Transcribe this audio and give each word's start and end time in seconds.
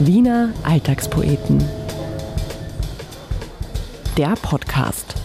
Wiener 0.00 0.50
Alltagspoeten. 0.62 1.58
Der 4.16 4.34
Podcast. 4.40 5.20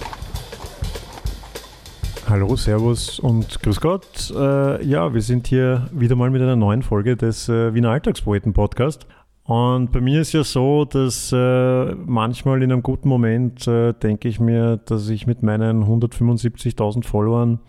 Hallo, 2.27 2.55
Servus 2.55 3.20
und 3.20 3.62
Grüß 3.62 3.79
Gott. 3.79 4.33
Äh, 4.36 4.83
ja, 4.83 5.13
wir 5.13 5.21
sind 5.21 5.46
hier 5.46 5.88
wieder 5.91 6.15
mal 6.15 6.32
mit 6.32 6.41
einer 6.41 6.55
neuen 6.55 6.82
Folge 6.82 7.15
des 7.15 7.47
äh, 7.50 7.75
Wiener 7.75 7.91
Alltagspoeten 7.91 8.54
Podcast. 8.54 9.05
Und 9.43 9.91
bei 9.91 10.01
mir 10.01 10.21
ist 10.21 10.33
ja 10.33 10.43
so, 10.43 10.86
dass 10.86 11.32
äh, 11.32 11.93
manchmal 11.93 12.64
in 12.64 12.71
einem 12.71 12.82
guten 12.82 13.10
Moment 13.10 13.68
äh, 13.68 13.93
denke 13.93 14.28
ich 14.28 14.39
mir, 14.39 14.78
dass 14.78 15.07
ich 15.07 15.28
mit 15.28 15.43
meinen 15.43 15.83
175.000 15.83 17.05
Followern 17.05 17.60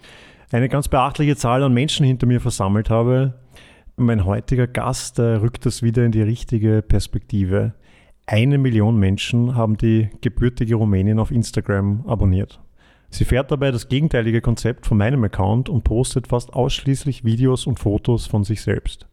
eine 0.53 0.71
ganz 0.71 0.89
beachtliche 0.89 1.37
Zahl 1.37 1.63
an 1.65 1.75
Menschen 1.75 2.07
hinter 2.07 2.27
mir 2.27 2.41
versammelt 2.41 2.89
habe. 2.89 3.35
Mein 3.97 4.25
heutiger 4.25 4.67
Gast 4.67 5.21
äh, 5.21 5.37
rückt 5.37 5.67
das 5.67 5.83
wieder 5.85 6.05
in 6.05 6.11
die 6.11 6.23
richtige 6.23 6.83
Perspektive. 6.83 7.75
Eine 8.27 8.59
Million 8.59 8.99
Menschen 8.99 9.55
haben 9.55 9.77
die 9.77 10.11
gebürtige 10.21 10.75
Rumänin 10.75 11.21
auf 11.21 11.31
Instagram 11.31 12.05
abonniert. 12.05 12.61
Sie 13.11 13.25
fährt 13.25 13.53
dabei 13.53 13.71
das 13.71 13.89
gegenteilige 13.89 14.41
Konzept 14.41 14.87
von 14.87 14.99
meinem 14.99 15.23
Account 15.23 15.69
und 15.69 15.85
postet 15.85 16.27
fast 16.27 16.53
ausschließlich 16.55 17.25
Videos 17.25 17.69
und 17.69 17.79
Fotos 17.79 18.27
von 18.27 18.43
sich 18.43 18.63
selbst. 18.63 19.07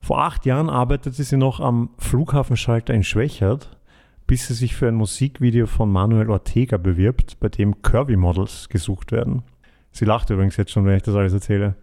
Vor 0.00 0.22
acht 0.22 0.46
Jahren 0.46 0.70
arbeitete 0.70 1.24
sie 1.24 1.36
noch 1.36 1.58
am 1.58 1.90
Flughafenschalter 1.98 2.94
in 2.94 3.02
Schwächert, 3.02 3.76
bis 4.28 4.46
sie 4.46 4.54
sich 4.54 4.76
für 4.76 4.86
ein 4.86 4.94
Musikvideo 4.94 5.66
von 5.66 5.90
Manuel 5.90 6.30
Ortega 6.30 6.76
bewirbt, 6.76 7.40
bei 7.40 7.48
dem 7.48 7.82
Curvy-Models 7.82 8.68
gesucht 8.68 9.10
werden. 9.10 9.42
Sie 9.90 10.04
lacht 10.04 10.30
übrigens 10.30 10.56
jetzt 10.56 10.70
schon, 10.70 10.84
wenn 10.84 10.98
ich 10.98 11.02
das 11.02 11.16
alles 11.16 11.32
erzähle. 11.32 11.74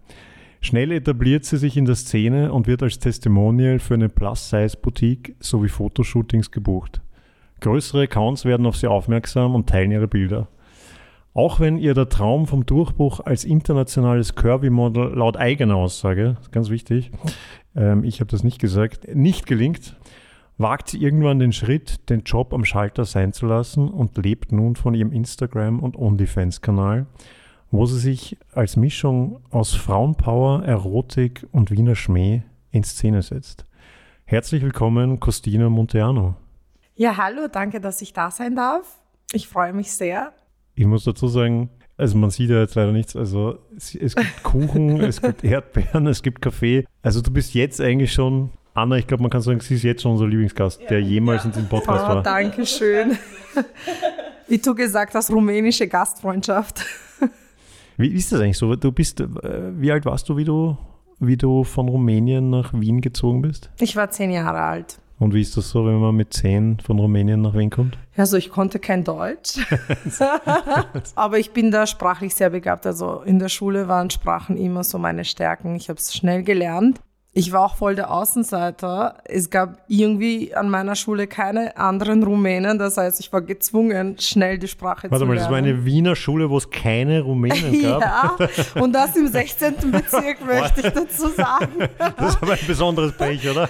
Schnell 0.66 0.92
etabliert 0.94 1.46
sie 1.46 1.58
sich 1.58 1.78
in 1.78 1.86
der 1.86 1.94
Szene 1.94 2.52
und 2.52 2.66
wird 2.66 2.82
als 2.82 2.98
Testimonial 2.98 3.78
für 3.78 3.94
eine 3.94 4.10
Plus-Size-Boutique 4.10 5.36
sowie 5.40 5.70
Fotoshootings 5.70 6.50
gebucht. 6.50 7.02
Größere 7.62 8.02
Accounts 8.02 8.46
werden 8.46 8.66
auf 8.66 8.76
sie 8.76 8.88
aufmerksam 8.88 9.54
und 9.54 9.70
teilen 9.70 9.92
ihre 9.92 10.08
Bilder. 10.08 10.48
Auch 11.36 11.60
wenn 11.60 11.78
ihr 11.78 11.94
der 11.94 12.10
Traum 12.10 12.48
vom 12.48 12.66
Durchbruch 12.66 13.20
als 13.20 13.44
internationales 13.46 14.34
Curvy-Model 14.34 15.14
laut 15.14 15.38
eigener 15.38 15.76
Aussage, 15.76 16.38
ganz 16.50 16.72
wichtig, 16.72 17.12
ähm, 17.76 18.04
ich 18.04 18.20
habe 18.20 18.32
das 18.32 18.44
nicht 18.44 18.58
gesagt, 18.58 19.14
nicht 19.14 19.46
gelingt, 19.46 19.96
wagt 20.58 20.88
sie 20.90 20.98
irgendwann 21.00 21.38
den 21.38 21.52
Schritt, 21.54 22.10
den 22.10 22.24
Job 22.24 22.56
am 22.56 22.66
Schalter 22.66 23.06
sein 23.06 23.34
zu 23.34 23.46
lassen 23.46 23.88
und 23.88 24.18
lebt 24.18 24.52
nun 24.52 24.76
von 24.76 24.96
ihrem 24.96 25.12
Instagram- 25.12 25.82
und 25.82 25.96
OnlyFans-Kanal, 25.96 27.06
wo 27.78 27.86
sie 27.86 28.00
sich 28.00 28.38
als 28.54 28.78
Mischung 28.78 29.42
aus 29.52 29.74
Frauenpower, 29.74 30.64
Erotik 30.64 31.46
und 31.52 31.72
Wiener 31.72 31.96
Schmäh 31.96 32.44
in 32.72 32.84
Szene 32.84 33.22
setzt. 33.22 33.66
Herzlich 34.26 34.62
willkommen, 34.62 35.20
Costina 35.20 35.70
Monteano. 35.70 36.36
Ja, 36.96 37.18
hallo, 37.18 37.48
danke, 37.52 37.82
dass 37.82 38.02
ich 38.02 38.14
da 38.14 38.32
sein 38.32 38.56
darf. 38.56 39.00
Ich 39.34 39.48
freue 39.48 39.74
mich 39.74 39.92
sehr. 39.92 40.32
Ich 40.76 40.86
muss 40.86 41.04
dazu 41.04 41.28
sagen, 41.28 41.70
also 41.98 42.18
man 42.18 42.30
sieht 42.30 42.50
ja 42.50 42.62
jetzt 42.62 42.76
leider 42.76 42.92
nichts. 42.92 43.16
Also 43.16 43.60
es, 43.76 43.94
es 43.94 44.16
gibt 44.16 44.44
Kuchen, 44.44 45.02
es 45.02 45.22
gibt 45.22 45.44
Erdbeeren, 45.44 46.08
es 46.08 46.24
gibt 46.24 46.42
Kaffee. 46.42 46.86
Also 47.02 47.22
du 47.22 47.32
bist 47.32 47.54
jetzt 47.54 47.82
eigentlich 47.82 48.14
schon, 48.14 48.52
Anna, 48.74 48.96
ich 48.96 49.08
glaube, 49.08 49.24
man 49.24 49.30
kann 49.30 49.42
sagen, 49.42 49.60
sie 49.60 49.76
ist 49.76 49.84
jetzt 49.84 50.02
schon 50.02 50.14
unser 50.14 50.28
Lieblingsgast, 50.28 50.82
der 50.90 51.02
jemals 51.02 51.44
ja. 51.44 51.48
in 51.48 51.52
diesem 51.52 51.68
Podcast 51.70 52.06
oh, 52.06 52.16
war. 52.16 52.24
Danke 52.24 52.66
schön. 52.66 53.18
Wie 54.48 54.60
du 54.60 54.76
gesagt 54.76 55.14
hast, 55.14 55.30
rumänische 55.32 55.88
Gastfreundschaft. 55.88 56.86
Wie 57.98 58.08
ist 58.10 58.32
das 58.32 58.42
eigentlich 58.42 58.58
so? 58.58 58.76
Du 58.76 58.92
bist, 58.92 59.20
äh, 59.22 59.28
wie 59.80 59.92
alt 59.92 60.06
warst 60.06 60.28
du, 60.30 60.38
wie 60.38 60.44
du, 60.44 60.78
wie 61.20 61.38
du 61.38 61.64
von 61.64 61.88
Rumänien 61.88 62.50
nach 62.50 62.74
Wien 62.74 63.02
gezogen 63.02 63.42
bist? 63.42 63.70
Ich 63.80 63.96
war 63.96 64.10
zehn 64.10 64.32
Jahre 64.32 64.62
alt. 64.62 65.00
Und 65.18 65.34
wie 65.34 65.42
ist 65.42 65.56
das 65.56 65.70
so, 65.70 65.86
wenn 65.86 66.00
man 66.00 66.14
mit 66.14 66.34
zehn 66.34 66.78
von 66.82 67.00
Rumänien 67.00 67.42
nach 67.42 67.54
Wien 67.54 67.70
kommt? 67.70 67.98
Also 68.18 68.36
ich 68.36 68.50
konnte 68.50 68.80
kein 68.80 69.06
Deutsch, 69.06 69.60
aber 71.16 71.40
ich 71.40 71.52
bin 71.52 71.72
da 71.72 71.88
sprachlich 71.88 72.36
sehr 72.36 72.50
begabt. 72.50 72.86
Also 72.86 73.22
in 73.22 73.40
der 73.40 73.48
Schule 73.48 73.88
waren 73.88 74.10
Sprachen 74.10 74.58
immer 74.58 74.84
so 74.84 74.98
meine 74.98 75.24
Stärken. 75.24 75.76
Ich 75.76 75.88
habe 75.88 76.00
es 76.00 76.14
schnell 76.14 76.44
gelernt. 76.44 77.00
Ich 77.38 77.52
war 77.52 77.66
auch 77.66 77.76
voll 77.76 77.96
der 77.96 78.12
Außenseiter. 78.12 79.18
Es 79.26 79.50
gab 79.50 79.80
irgendwie 79.90 80.56
an 80.56 80.70
meiner 80.70 80.96
Schule 80.96 81.28
keine 81.28 81.76
anderen 81.76 82.24
Rumänen. 82.24 82.80
Das 82.80 82.96
heißt, 82.96 83.20
ich 83.20 83.34
war 83.34 83.42
gezwungen, 83.42 84.18
schnell 84.20 84.58
die 84.58 84.70
Sprache 84.70 85.12
Warte 85.12 85.24
zu 85.24 85.26
mal, 85.26 85.34
lernen. 85.34 85.44
das 85.44 85.52
war 85.52 85.58
eine 85.58 85.84
Wiener 85.84 86.16
Schule, 86.16 86.50
wo 86.50 86.58
es 86.58 86.70
keine 86.70 87.20
Rumänen 87.20 87.82
gab? 88.00 88.40
ja, 88.40 88.82
und 88.82 88.94
das 88.94 89.18
im 89.18 89.28
16. 89.28 89.92
Bezirk, 89.92 90.38
möchte 90.46 90.80
ich 90.88 90.94
dazu 90.94 91.28
sagen. 91.28 91.90
Das 92.18 92.36
ist 92.36 92.42
aber 92.42 92.54
ein 92.54 92.68
besonderes 92.68 93.12
Pech, 93.18 93.50
oder? 93.50 93.68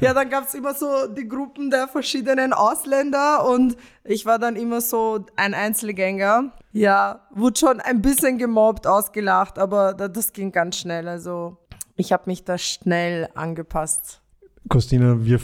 ja, 0.00 0.14
dann 0.14 0.30
gab 0.30 0.46
es 0.46 0.54
immer 0.54 0.72
so 0.72 0.86
die 1.08 1.28
Gruppen 1.28 1.70
der 1.70 1.86
verschiedenen 1.86 2.54
Ausländer 2.54 3.46
und 3.46 3.76
ich 4.04 4.24
war 4.24 4.38
dann 4.38 4.56
immer 4.56 4.80
so 4.80 5.26
ein 5.36 5.52
Einzelgänger. 5.52 6.52
Ja, 6.72 7.20
wurde 7.34 7.58
schon 7.60 7.80
ein 7.80 8.00
bisschen 8.00 8.38
gemobbt, 8.38 8.86
ausgelacht, 8.86 9.58
aber 9.58 9.92
das 9.92 10.32
ging 10.32 10.50
ganz 10.50 10.78
schnell. 10.78 11.06
Also 11.06 11.58
ich 12.02 12.12
habe 12.12 12.24
mich 12.26 12.44
da 12.44 12.58
schnell 12.58 13.28
angepasst. 13.34 14.20
Christina, 14.68 15.24
wir 15.24 15.40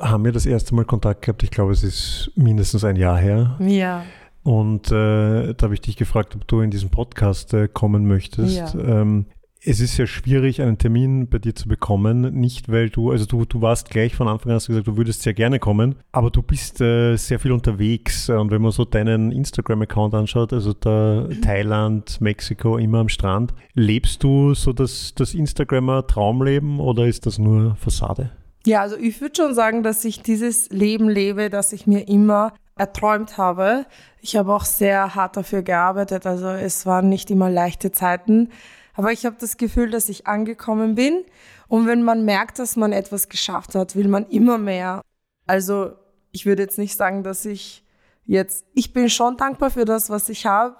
haben 0.00 0.24
ja 0.26 0.32
das 0.32 0.44
erste 0.44 0.74
Mal 0.74 0.84
Kontakt 0.84 1.22
gehabt. 1.22 1.42
Ich 1.42 1.50
glaube, 1.50 1.72
es 1.72 1.82
ist 1.82 2.30
mindestens 2.36 2.84
ein 2.84 2.96
Jahr 2.96 3.18
her. 3.18 3.56
Ja. 3.58 4.04
Und 4.42 4.88
äh, 4.88 5.54
da 5.54 5.62
habe 5.62 5.72
ich 5.72 5.80
dich 5.80 5.96
gefragt, 5.96 6.36
ob 6.36 6.46
du 6.46 6.60
in 6.60 6.70
diesen 6.70 6.90
Podcast 6.90 7.54
äh, 7.54 7.68
kommen 7.68 8.06
möchtest. 8.06 8.74
Ja. 8.74 8.74
Ähm, 8.74 9.26
es 9.66 9.80
ist 9.80 9.96
ja 9.96 10.06
schwierig, 10.06 10.60
einen 10.60 10.78
Termin 10.78 11.28
bei 11.28 11.38
dir 11.38 11.54
zu 11.54 11.68
bekommen. 11.68 12.34
Nicht, 12.34 12.70
weil 12.70 12.90
du, 12.90 13.10
also 13.10 13.24
du, 13.24 13.44
du 13.44 13.62
warst 13.62 13.90
gleich 13.90 14.14
von 14.14 14.28
Anfang 14.28 14.50
an, 14.50 14.56
hast 14.56 14.68
du 14.68 14.72
gesagt, 14.72 14.86
du 14.86 14.96
würdest 14.96 15.22
sehr 15.22 15.34
gerne 15.34 15.58
kommen, 15.58 15.96
aber 16.12 16.30
du 16.30 16.42
bist 16.42 16.80
äh, 16.80 17.16
sehr 17.16 17.38
viel 17.38 17.52
unterwegs. 17.52 18.28
Und 18.28 18.50
wenn 18.50 18.60
man 18.60 18.72
so 18.72 18.84
deinen 18.84 19.32
Instagram-Account 19.32 20.14
anschaut, 20.14 20.52
also 20.52 20.72
da 20.74 21.26
Thailand, 21.42 22.20
Mexiko, 22.20 22.76
immer 22.76 22.98
am 22.98 23.08
Strand, 23.08 23.54
lebst 23.72 24.22
du 24.22 24.54
so 24.54 24.72
das, 24.72 25.14
das 25.14 25.34
Instagrammer 25.34 26.06
Traumleben 26.06 26.78
oder 26.80 27.06
ist 27.06 27.26
das 27.26 27.38
nur 27.38 27.76
Fassade? 27.76 28.30
Ja, 28.66 28.82
also 28.82 28.96
ich 28.96 29.20
würde 29.20 29.34
schon 29.36 29.54
sagen, 29.54 29.82
dass 29.82 30.04
ich 30.04 30.22
dieses 30.22 30.70
Leben 30.70 31.08
lebe, 31.08 31.50
das 31.50 31.72
ich 31.72 31.86
mir 31.86 32.08
immer 32.08 32.52
erträumt 32.76 33.38
habe. 33.38 33.86
Ich 34.20 34.36
habe 34.36 34.52
auch 34.52 34.64
sehr 34.64 35.14
hart 35.14 35.36
dafür 35.36 35.62
gearbeitet, 35.62 36.26
also 36.26 36.48
es 36.48 36.86
waren 36.86 37.08
nicht 37.08 37.30
immer 37.30 37.50
leichte 37.50 37.92
Zeiten. 37.92 38.48
Aber 38.94 39.12
ich 39.12 39.26
habe 39.26 39.36
das 39.38 39.56
Gefühl, 39.56 39.90
dass 39.90 40.08
ich 40.08 40.26
angekommen 40.26 40.94
bin. 40.94 41.24
Und 41.68 41.86
wenn 41.86 42.02
man 42.02 42.24
merkt, 42.24 42.58
dass 42.58 42.76
man 42.76 42.92
etwas 42.92 43.28
geschafft 43.28 43.74
hat, 43.74 43.96
will 43.96 44.08
man 44.08 44.26
immer 44.26 44.58
mehr. 44.58 45.02
Also 45.46 45.92
ich 46.30 46.46
würde 46.46 46.62
jetzt 46.62 46.78
nicht 46.78 46.96
sagen, 46.96 47.22
dass 47.22 47.44
ich 47.44 47.84
jetzt, 48.24 48.66
ich 48.74 48.92
bin 48.92 49.08
schon 49.08 49.36
dankbar 49.36 49.70
für 49.70 49.84
das, 49.84 50.10
was 50.10 50.28
ich 50.28 50.46
habe, 50.46 50.76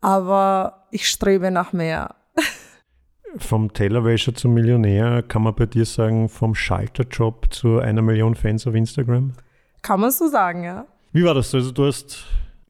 aber 0.00 0.86
ich 0.90 1.08
strebe 1.08 1.50
nach 1.50 1.72
mehr. 1.72 2.16
Vom 3.38 3.72
Tellerwäscher 3.72 4.34
zum 4.34 4.54
Millionär, 4.54 5.22
kann 5.22 5.42
man 5.42 5.54
bei 5.54 5.64
dir 5.64 5.86
sagen, 5.86 6.28
vom 6.28 6.54
Schalterjob 6.54 7.50
zu 7.50 7.78
einer 7.78 8.02
Million 8.02 8.34
Fans 8.34 8.66
auf 8.66 8.74
Instagram? 8.74 9.32
Kann 9.80 10.00
man 10.00 10.10
so 10.10 10.28
sagen, 10.28 10.64
ja. 10.64 10.86
Wie 11.12 11.24
war 11.24 11.32
das? 11.32 11.54
Also 11.54 11.70
du 11.72 11.86
hast 11.86 12.26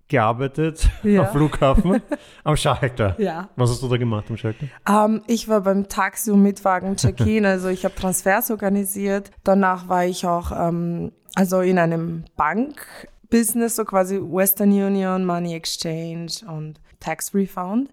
gearbeitet 0.09 0.89
Ja. 1.03 1.23
am 1.23 1.33
Flughafen, 1.33 2.03
am 2.45 2.57
Schalter. 2.57 3.19
Ja. 3.19 3.49
Was 3.57 3.71
hast 3.71 3.83
du 3.83 3.89
da 3.89 3.97
gemacht 3.97 4.27
am 4.29 4.37
Schalter? 4.37 4.67
Ähm, 4.89 5.23
ich 5.27 5.49
war 5.49 5.61
beim 5.63 5.89
Taxi- 5.89 6.31
und 6.31 6.43
Mitwagen-Check-In, 6.43 7.47
also 7.47 7.69
ich 7.69 7.85
habe 7.85 7.95
Transfers 7.95 8.51
organisiert. 8.51 9.31
Danach 9.45 9.89
war 9.89 10.05
ich 10.05 10.27
auch 10.27 10.53
ähm, 10.53 11.13
also 11.35 11.61
in 11.61 11.79
einem 11.79 12.25
Bank-Business, 12.37 13.77
so 13.77 13.85
quasi 13.85 14.21
Western 14.21 14.71
Union, 14.71 15.25
Money 15.25 15.55
Exchange 15.55 16.33
und 16.47 16.81
Tax 17.01 17.35
Refund. 17.35 17.91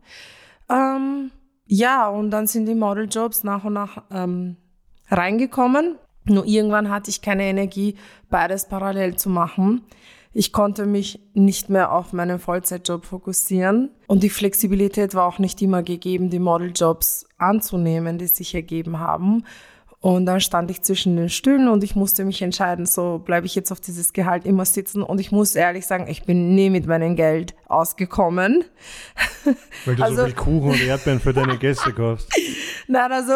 Ähm, 0.70 1.32
ja, 1.68 2.08
und 2.10 2.32
dann 2.32 2.48
sind 2.48 2.66
die 2.66 2.76
Modeljobs 2.76 3.44
nach 3.44 3.64
und 3.64 3.74
nach 3.74 4.04
reingekommen. 5.10 5.96
Nur 6.26 6.46
irgendwann 6.46 6.90
hatte 6.90 7.10
ich 7.10 7.22
keine 7.22 7.44
Energie, 7.44 7.96
beides 8.30 8.68
parallel 8.68 9.16
zu 9.16 9.30
machen. 9.30 9.82
Ich 10.32 10.52
konnte 10.54 10.86
mich 10.86 11.20
nicht 11.34 11.70
mehr 11.70 11.92
auf 11.92 12.14
meinen 12.14 12.38
Vollzeitjob 12.40 13.06
fokussieren 13.06 13.90
und 14.08 14.22
die 14.22 14.30
Flexibilität 14.30 15.16
war 15.16 15.26
auch 15.26 15.40
nicht 15.40 15.62
immer 15.62 15.82
gegeben, 15.82 16.30
die 16.30 16.38
Modeljobs 16.40 17.26
anzunehmen, 17.40 18.18
die 18.20 18.28
sich 18.28 18.54
ergeben 18.54 19.00
haben. 19.00 19.44
Und 20.02 20.28
dann 20.28 20.40
stand 20.40 20.72
ich 20.72 20.82
zwischen 20.82 21.18
den 21.18 21.28
Stühlen 21.28 21.68
und 21.68 21.84
ich 21.84 21.94
musste 21.96 22.24
mich 22.24 22.42
entscheiden, 22.42 22.86
so 22.86 23.20
bleibe 23.20 23.48
ich 23.48 23.56
jetzt 23.56 23.70
auf 23.72 23.82
dieses 23.82 24.14
Gehalt 24.14 24.46
immer 24.46 24.64
sitzen. 24.64 25.04
Und 25.04 25.20
ich 25.20 25.32
muss 25.34 25.56
ehrlich 25.56 25.86
sagen, 25.88 26.08
ich 26.08 26.24
bin 26.24 26.56
nie 26.56 26.70
mit 26.70 26.86
meinem 26.88 27.18
Geld 27.18 27.54
ausgekommen. 27.68 28.64
Weil 29.86 29.96
du 29.96 29.98
so 29.98 30.04
Also- 30.06 30.26
viel 30.26 30.36
Kuchen 30.36 30.70
und 30.72 30.82
Erdbeeren 30.82 31.20
für 31.20 31.34
deine 31.34 31.58
Gäste 31.58 31.92
kaufst. 31.92 32.32
Nein, 32.88 33.12
also 33.12 33.34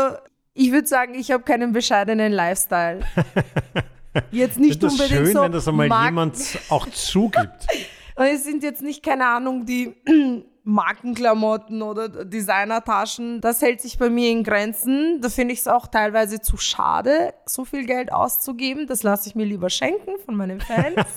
ich 0.54 0.72
würde 0.72 0.88
sagen, 0.88 1.16
ich 1.16 1.32
habe 1.32 1.44
keinen 1.44 1.74
bescheidenen 1.74 2.32
Lifestyle. 2.32 3.02
Jetzt 4.32 4.60
nicht 4.60 4.72
Ist 4.72 4.84
das 4.84 4.94
unbedingt 4.94 5.26
schön, 5.26 5.34
so 5.34 5.42
wenn 5.42 5.52
das 5.52 5.68
einmal 5.68 5.88
Mark- 5.88 6.06
jemand 6.06 6.38
auch 6.70 6.88
zugibt. 6.90 7.68
Es 8.16 8.44
sind 8.44 8.62
jetzt 8.62 8.84
nicht, 8.84 9.02
keine 9.02 9.26
Ahnung, 9.26 9.66
die 9.66 9.96
Markenklamotten 10.66 11.82
oder 11.82 12.08
Designertaschen, 12.10 13.42
das 13.42 13.60
hält 13.64 13.82
sich 13.82 13.98
bei 13.98 14.08
mir 14.12 14.30
in 14.30 14.44
Grenzen. 14.44 15.20
Da 15.20 15.30
finde 15.30 15.54
ich 15.56 15.62
es 15.62 15.68
auch 15.68 15.88
teilweise 15.88 16.40
zu 16.40 16.58
schade, 16.58 17.34
so 17.48 17.66
viel 17.66 17.88
Geld 17.88 18.14
auszugeben. 18.14 18.86
Das 18.86 19.02
lasse 19.02 19.28
ich 19.30 19.34
mir 19.36 19.46
lieber 19.46 19.72
schenken 19.72 20.12
von 20.24 20.36
meinen 20.36 20.62
Fans. 20.62 20.96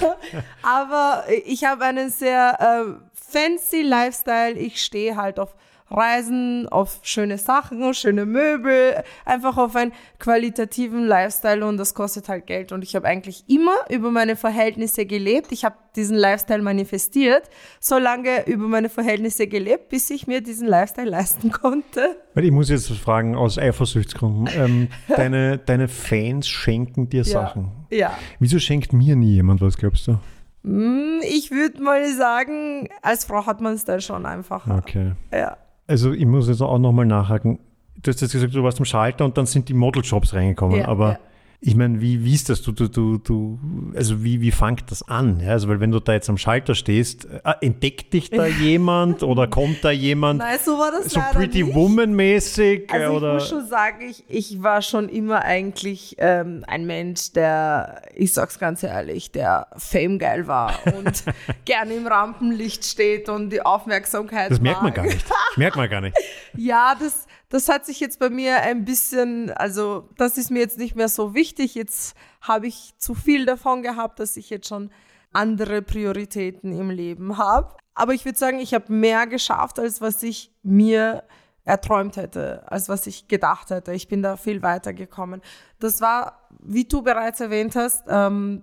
Aber 0.62 1.24
ich 1.44 1.64
habe 1.64 1.84
einen 1.84 2.08
sehr 2.10 2.56
äh, 2.58 3.02
fancy 3.12 3.82
Lifestyle. 3.82 4.52
Ich 4.54 4.82
stehe 4.82 5.14
halt 5.16 5.38
auf 5.38 5.54
Reisen, 5.90 6.68
auf 6.68 7.00
schöne 7.02 7.38
Sachen, 7.38 7.94
schöne 7.94 8.26
Möbel, 8.26 9.02
einfach 9.24 9.56
auf 9.56 9.74
einen 9.76 9.92
qualitativen 10.18 11.04
Lifestyle 11.06 11.64
und 11.66 11.76
das 11.78 11.94
kostet 11.94 12.28
halt 12.28 12.46
Geld. 12.46 12.72
Und 12.72 12.82
ich 12.84 12.94
habe 12.94 13.06
eigentlich 13.06 13.44
immer 13.48 13.74
über 13.88 14.10
meine 14.10 14.36
Verhältnisse 14.36 15.06
gelebt. 15.06 15.52
Ich 15.52 15.64
habe 15.64 15.76
diesen 15.96 16.16
Lifestyle 16.16 16.62
manifestiert, 16.62 17.48
so 17.80 17.98
lange 17.98 18.46
über 18.46 18.68
meine 18.68 18.88
Verhältnisse 18.88 19.46
gelebt, 19.46 19.88
bis 19.88 20.10
ich 20.10 20.26
mir 20.26 20.40
diesen 20.40 20.68
Lifestyle 20.68 21.08
leisten 21.10 21.50
konnte. 21.50 22.16
Ich 22.34 22.50
muss 22.52 22.68
jetzt 22.68 22.90
fragen, 22.92 23.34
aus 23.34 23.58
Eifersuchtsgründen. 23.58 24.48
Ähm, 24.56 24.88
deine, 25.08 25.58
deine 25.58 25.88
Fans 25.88 26.46
schenken 26.48 27.08
dir 27.08 27.22
Ja. 27.22 27.24
Sachen. 27.24 27.70
Ja. 27.90 28.16
Wieso 28.38 28.58
schenkt 28.58 28.92
mir 28.92 29.16
nie 29.16 29.34
jemand 29.34 29.60
was, 29.60 29.76
glaubst 29.76 30.06
du? 30.06 30.18
Hm, 30.64 31.20
Ich 31.22 31.50
würde 31.50 31.82
mal 31.82 32.06
sagen, 32.12 32.88
als 33.02 33.24
Frau 33.24 33.46
hat 33.46 33.60
man 33.60 33.74
es 33.74 33.84
dann 33.84 34.00
schon 34.00 34.26
einfacher. 34.26 34.76
Okay. 34.78 35.12
Ja. 35.32 35.56
Also 35.88 36.12
ich 36.12 36.26
muss 36.26 36.48
jetzt 36.48 36.60
auch 36.60 36.78
nochmal 36.78 37.06
nachhaken. 37.06 37.58
Du 38.00 38.12
hast 38.12 38.20
jetzt 38.20 38.32
gesagt, 38.32 38.54
du 38.54 38.62
warst 38.62 38.78
am 38.78 38.84
Schalter 38.84 39.24
und 39.24 39.36
dann 39.36 39.46
sind 39.46 39.68
die 39.68 39.74
Modeljobs 39.74 40.32
reingekommen. 40.34 40.78
Ja, 40.78 40.88
aber 40.88 41.12
ja. 41.12 41.18
Ich 41.60 41.74
meine, 41.74 42.00
wie, 42.00 42.24
wie 42.24 42.34
ist 42.34 42.48
das? 42.48 42.62
Du, 42.62 42.70
du, 42.70 42.86
du, 42.86 43.18
du, 43.18 43.58
also 43.96 44.22
wie, 44.22 44.40
wie 44.40 44.52
fängt 44.52 44.88
das 44.92 45.08
an? 45.08 45.40
Ja, 45.40 45.50
also 45.50 45.68
weil 45.68 45.80
wenn 45.80 45.90
du 45.90 45.98
da 45.98 46.12
jetzt 46.12 46.28
am 46.28 46.38
Schalter 46.38 46.76
stehst, 46.76 47.24
äh, 47.24 47.52
entdeckt 47.60 48.12
dich 48.12 48.30
da 48.30 48.46
jemand 48.46 49.24
oder 49.24 49.48
kommt 49.48 49.82
da 49.82 49.90
jemand 49.90 50.38
Nein, 50.38 50.56
so 50.64 50.78
war 50.78 50.92
das 50.92 51.10
so 51.10 51.20
Pretty. 51.32 51.74
Woman-mäßig? 51.74 52.88
Also 52.92 53.16
ich 53.16 53.22
muss 53.22 53.48
schon 53.48 53.66
sagen, 53.66 54.08
ich, 54.08 54.24
ich 54.28 54.62
war 54.62 54.82
schon 54.82 55.08
immer 55.08 55.42
eigentlich 55.42 56.14
ähm, 56.18 56.64
ein 56.68 56.86
Mensch, 56.86 57.32
der, 57.32 58.02
ich 58.14 58.32
sag's 58.32 58.60
ganz 58.60 58.84
ehrlich, 58.84 59.32
der 59.32 59.66
famegeil 59.76 60.46
war 60.46 60.78
und 60.96 61.24
gerne 61.64 61.94
im 61.94 62.06
Rampenlicht 62.06 62.84
steht 62.84 63.28
und 63.28 63.50
die 63.50 63.62
Aufmerksamkeit 63.62 64.52
das 64.52 64.60
merkt 64.60 64.82
man 64.82 64.90
mag. 64.90 64.94
gar 64.94 65.06
nicht. 65.06 65.26
merkt 65.56 65.76
man 65.76 65.90
gar 65.90 66.00
nicht. 66.02 66.16
Ja, 66.56 66.96
das, 66.98 67.26
das 67.48 67.68
hat 67.68 67.86
sich 67.86 67.98
jetzt 68.00 68.18
bei 68.18 68.28
mir 68.28 68.60
ein 68.60 68.84
bisschen, 68.84 69.50
also 69.50 70.08
das 70.16 70.36
ist 70.36 70.50
mir 70.50 70.60
jetzt 70.60 70.78
nicht 70.78 70.96
mehr 70.96 71.08
so 71.08 71.34
wichtig. 71.34 71.74
Jetzt 71.74 72.14
habe 72.42 72.66
ich 72.66 72.94
zu 72.98 73.14
viel 73.14 73.46
davon 73.46 73.82
gehabt, 73.82 74.20
dass 74.20 74.36
ich 74.36 74.50
jetzt 74.50 74.68
schon 74.68 74.90
andere 75.32 75.82
Prioritäten 75.82 76.78
im 76.78 76.90
Leben 76.90 77.38
habe. 77.38 77.74
Aber 77.94 78.12
ich 78.12 78.24
würde 78.24 78.38
sagen, 78.38 78.58
ich 78.58 78.74
habe 78.74 78.92
mehr 78.92 79.26
geschafft, 79.26 79.78
als 79.78 80.00
was 80.00 80.22
ich 80.22 80.52
mir 80.62 81.24
erträumt 81.64 82.16
hätte, 82.16 82.70
als 82.70 82.88
was 82.88 83.06
ich 83.06 83.28
gedacht 83.28 83.70
hätte. 83.70 83.92
Ich 83.92 84.08
bin 84.08 84.22
da 84.22 84.36
viel 84.36 84.62
weiter 84.62 84.92
gekommen. 84.92 85.40
Das 85.78 86.00
war, 86.00 86.48
wie 86.60 86.84
du 86.84 87.02
bereits 87.02 87.40
erwähnt 87.40 87.76
hast, 87.76 88.04
ähm, 88.08 88.62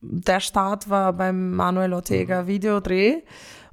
der 0.00 0.40
Start 0.40 0.88
war 0.88 1.12
beim 1.12 1.54
Manuel 1.56 1.92
Ortega 1.92 2.46
Videodreh 2.46 3.22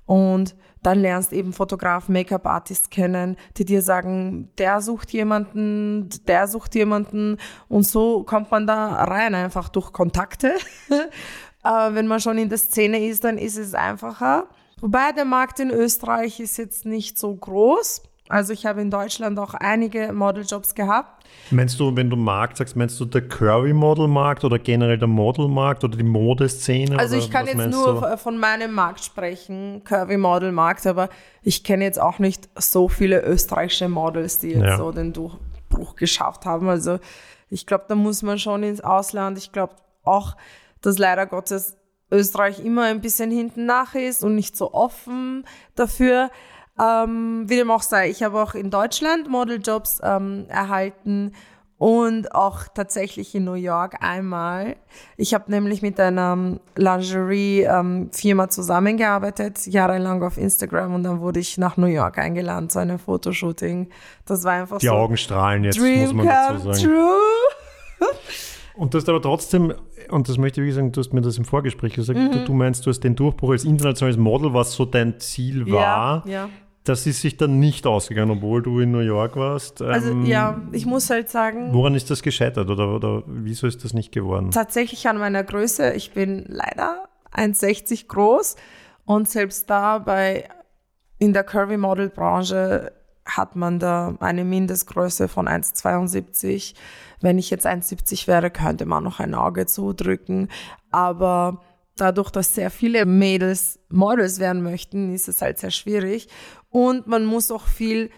und 0.06 0.56
dann 0.84 1.00
lernst 1.00 1.34
eben 1.34 1.52
Fotograf, 1.52 2.10
Make-up-Artist 2.10 2.92
kennen, 2.92 3.38
die 3.58 3.66
dir 3.66 3.82
sagen, 3.82 4.52
der 4.60 4.82
sucht 4.82 5.12
jemanden, 5.14 6.10
der 6.28 6.48
sucht 6.48 6.76
jemanden 6.76 7.38
und 7.68 7.88
so 7.88 8.24
kommt 8.24 8.52
man 8.52 8.68
da 8.68 9.04
rein, 9.04 9.34
einfach 9.34 9.70
durch 9.70 9.92
Kontakte. 9.92 10.54
Aber 11.64 11.96
wenn 11.96 12.08
man 12.08 12.20
schon 12.20 12.38
in 12.38 12.50
der 12.50 12.60
Szene 12.60 13.04
ist, 13.08 13.24
dann 13.24 13.40
ist 13.40 13.58
es 13.58 13.74
einfacher. 13.74 14.48
Wobei 14.80 15.12
der 15.12 15.26
Markt 15.26 15.60
in 15.60 15.72
Österreich 15.72 16.40
ist 16.40 16.58
jetzt 16.58 16.86
nicht 16.86 17.18
so 17.18 17.34
groß. 17.36 18.04
Also 18.28 18.54
ich 18.54 18.66
habe 18.66 18.82
in 18.82 18.90
Deutschland 18.90 19.38
auch 19.38 19.54
einige 19.54 20.12
Modeljobs 20.12 20.74
gehabt. 20.74 21.24
Meinst 21.52 21.80
du, 21.80 21.96
wenn 21.96 22.10
du 22.10 22.16
Markt 22.16 22.58
sagst, 22.58 22.76
meinst 22.76 23.00
du 23.00 23.06
der 23.06 23.28
Curvy-Model-Markt 23.28 24.44
oder 24.44 24.58
generell 24.58 24.98
der 24.98 25.08
Modelmarkt 25.08 25.84
oder 25.84 25.96
die 25.96 26.04
Modeszene? 26.04 26.98
Also 26.98 27.18
ich 27.18 27.30
kann 27.30 27.46
jetzt 27.46 27.70
nur 27.70 28.02
du? 28.02 28.18
von 28.18 28.38
meinem 28.40 28.74
Markt 28.74 29.04
sprechen, 29.04 29.84
Curvy 29.84 30.18
Model 30.18 30.52
Markt, 30.52 30.88
aber 30.88 31.10
ich 31.44 31.64
kenne 31.64 31.84
jetzt 31.84 32.02
auch 32.02 32.18
nicht 32.18 32.50
so 32.56 32.88
viele 32.90 33.22
österreichische 33.24 33.90
Models, 33.90 34.40
die 34.40 34.50
jetzt 34.50 34.64
Ja. 34.64 34.78
so 34.78 34.92
den 34.92 35.14
Durchbruch 35.14 35.96
geschafft 35.96 36.46
haben. 36.46 36.68
Also 36.68 37.00
ich 37.50 37.68
glaube, 37.68 37.86
da 37.88 37.94
muss 37.96 38.24
man 38.24 38.40
schon 38.40 38.64
ins 38.64 38.82
Ausland. 38.82 39.38
Ich 39.38 39.52
glaube 39.52 39.76
auch, 40.04 40.36
dass 40.82 40.98
leider 40.98 41.28
Gottes 41.28 41.78
Österreich 42.12 42.64
immer 42.64 42.84
ein 42.86 43.02
bisschen 43.02 43.30
hinten 43.30 43.66
nach 43.66 43.94
ist 43.94 44.24
und 44.24 44.36
nicht 44.36 44.56
so 44.58 44.74
offen 44.74 45.46
dafür. 45.76 46.30
Ähm, 46.82 47.44
wie 47.48 47.56
dem 47.56 47.72
auch 47.72 47.82
sei, 47.84 48.10
ich 48.10 48.22
habe 48.24 48.42
auch 48.42 48.54
in 48.54 48.70
Deutschland 48.70 49.30
Modeljobs 49.30 50.00
ähm, 50.04 50.46
erhalten 50.50 51.32
und 51.78 52.34
auch 52.34 52.64
tatsächlich 52.74 53.34
in 53.36 53.44
New 53.46 53.54
York 53.54 53.98
einmal. 54.02 54.76
Ich 55.18 55.34
habe 55.34 55.52
nämlich 55.52 55.82
mit 55.82 56.00
einer 56.00 56.58
Lingerie-Firma 56.76 58.50
zusammengearbeitet, 58.50 59.66
jahrelang 59.68 60.24
auf 60.24 60.38
Instagram 60.38 60.94
und 60.96 61.04
dann 61.04 61.20
wurde 61.22 61.40
ich 61.40 61.58
nach 61.58 61.78
New 61.78 61.88
York 61.88 62.18
eingeladen 62.18 62.70
zu 62.70 62.80
einem 62.80 63.00
Fotoshooting. 63.00 63.90
Das 64.26 64.44
war 64.44 64.54
einfach 64.54 64.80
Die 64.80 64.88
so 64.88 64.94
Augen 64.94 65.18
strahlen 65.18 65.64
jetzt, 65.64 65.80
Dream 65.80 66.02
muss 66.02 66.14
man 66.14 66.28
come 66.28 66.60
dazu 66.60 66.74
sagen. 66.74 66.84
true. 66.92 68.10
Und 68.78 68.94
du 68.94 68.98
hast 68.98 69.08
aber 69.08 69.22
trotzdem, 69.22 69.74
und 70.10 70.28
das 70.28 70.38
möchte 70.38 70.60
ich 70.60 70.66
wirklich 70.66 70.76
sagen, 70.76 70.92
du 70.92 71.00
hast 71.00 71.14
mir 71.14 71.22
das 71.22 71.38
im 71.38 71.46
Vorgespräch 71.46 71.94
gesagt, 71.94 72.20
Mhm. 72.20 72.32
du, 72.34 72.44
du 72.44 72.54
meinst, 72.54 72.86
du 72.86 72.90
hast 72.90 73.00
den 73.00 73.16
Durchbruch 73.16 73.52
als 73.52 73.64
internationales 73.64 74.18
Model, 74.18 74.54
was 74.54 74.74
so 74.74 74.84
dein 74.84 75.18
Ziel 75.18 75.66
war. 75.72 76.24
Ja, 76.26 76.30
ja. 76.30 76.50
Das 76.86 77.06
ist 77.06 77.22
sich 77.22 77.36
dann 77.38 77.60
nicht 77.60 77.86
ausgegangen, 77.88 78.32
obwohl 78.32 78.62
du 78.62 78.80
in 78.80 78.92
New 78.92 79.00
York 79.00 79.36
warst. 79.36 79.82
Also 79.82 80.12
Ähm, 80.12 80.26
ja, 80.26 80.62
ich 80.72 80.86
muss 80.86 81.10
halt 81.10 81.30
sagen, 81.30 81.74
Woran 81.74 81.96
ist 81.96 82.10
das 82.10 82.22
gescheitert 82.22 82.70
oder, 82.70 82.96
oder 82.96 83.24
wieso 83.28 83.68
ist 83.68 83.84
das 83.84 83.94
nicht 83.94 84.12
geworden? 84.12 84.52
tatsächlich 84.52 85.08
an 85.10 85.18
meiner 85.18 85.44
Größe. 85.44 85.94
Ich 85.94 86.12
bin 86.12 86.46
leider 86.48 87.08
1,60 87.34 88.08
groß 88.08 88.56
und 89.06 89.30
selbst 89.30 89.70
da 89.70 89.98
bei 90.00 90.48
in 91.18 91.34
der 91.34 91.44
Curvy 91.44 91.78
Model 91.78 92.10
Branche 92.10 92.92
hat 93.26 93.56
man 93.56 93.80
da 93.80 94.16
eine 94.20 94.44
Mindestgröße 94.46 95.28
von 95.28 95.48
1,72. 95.48 96.76
Wenn 97.22 97.40
ich 97.40 97.50
jetzt 97.50 97.66
1,70 97.66 98.28
wäre, 98.28 98.52
könnte 98.52 98.86
man 98.86 99.04
noch 99.04 99.20
ein 99.20 99.34
Auge 99.34 99.66
zudrücken. 99.66 100.50
Aber 100.92 101.62
dadurch, 101.98 102.30
dass 102.30 102.54
sehr 102.54 102.70
viele 102.70 103.06
Mädels 103.06 103.80
Models 103.90 104.40
werden 104.40 104.62
möchten, 104.62 105.14
ist 105.14 105.28
es 105.28 105.42
halt 105.42 105.58
sehr 105.58 105.72
schwierig. 105.72 106.28
Und 106.76 107.08
man 107.08 107.24
muss 107.24 107.52
auch 107.52 107.68
viel 107.68 108.10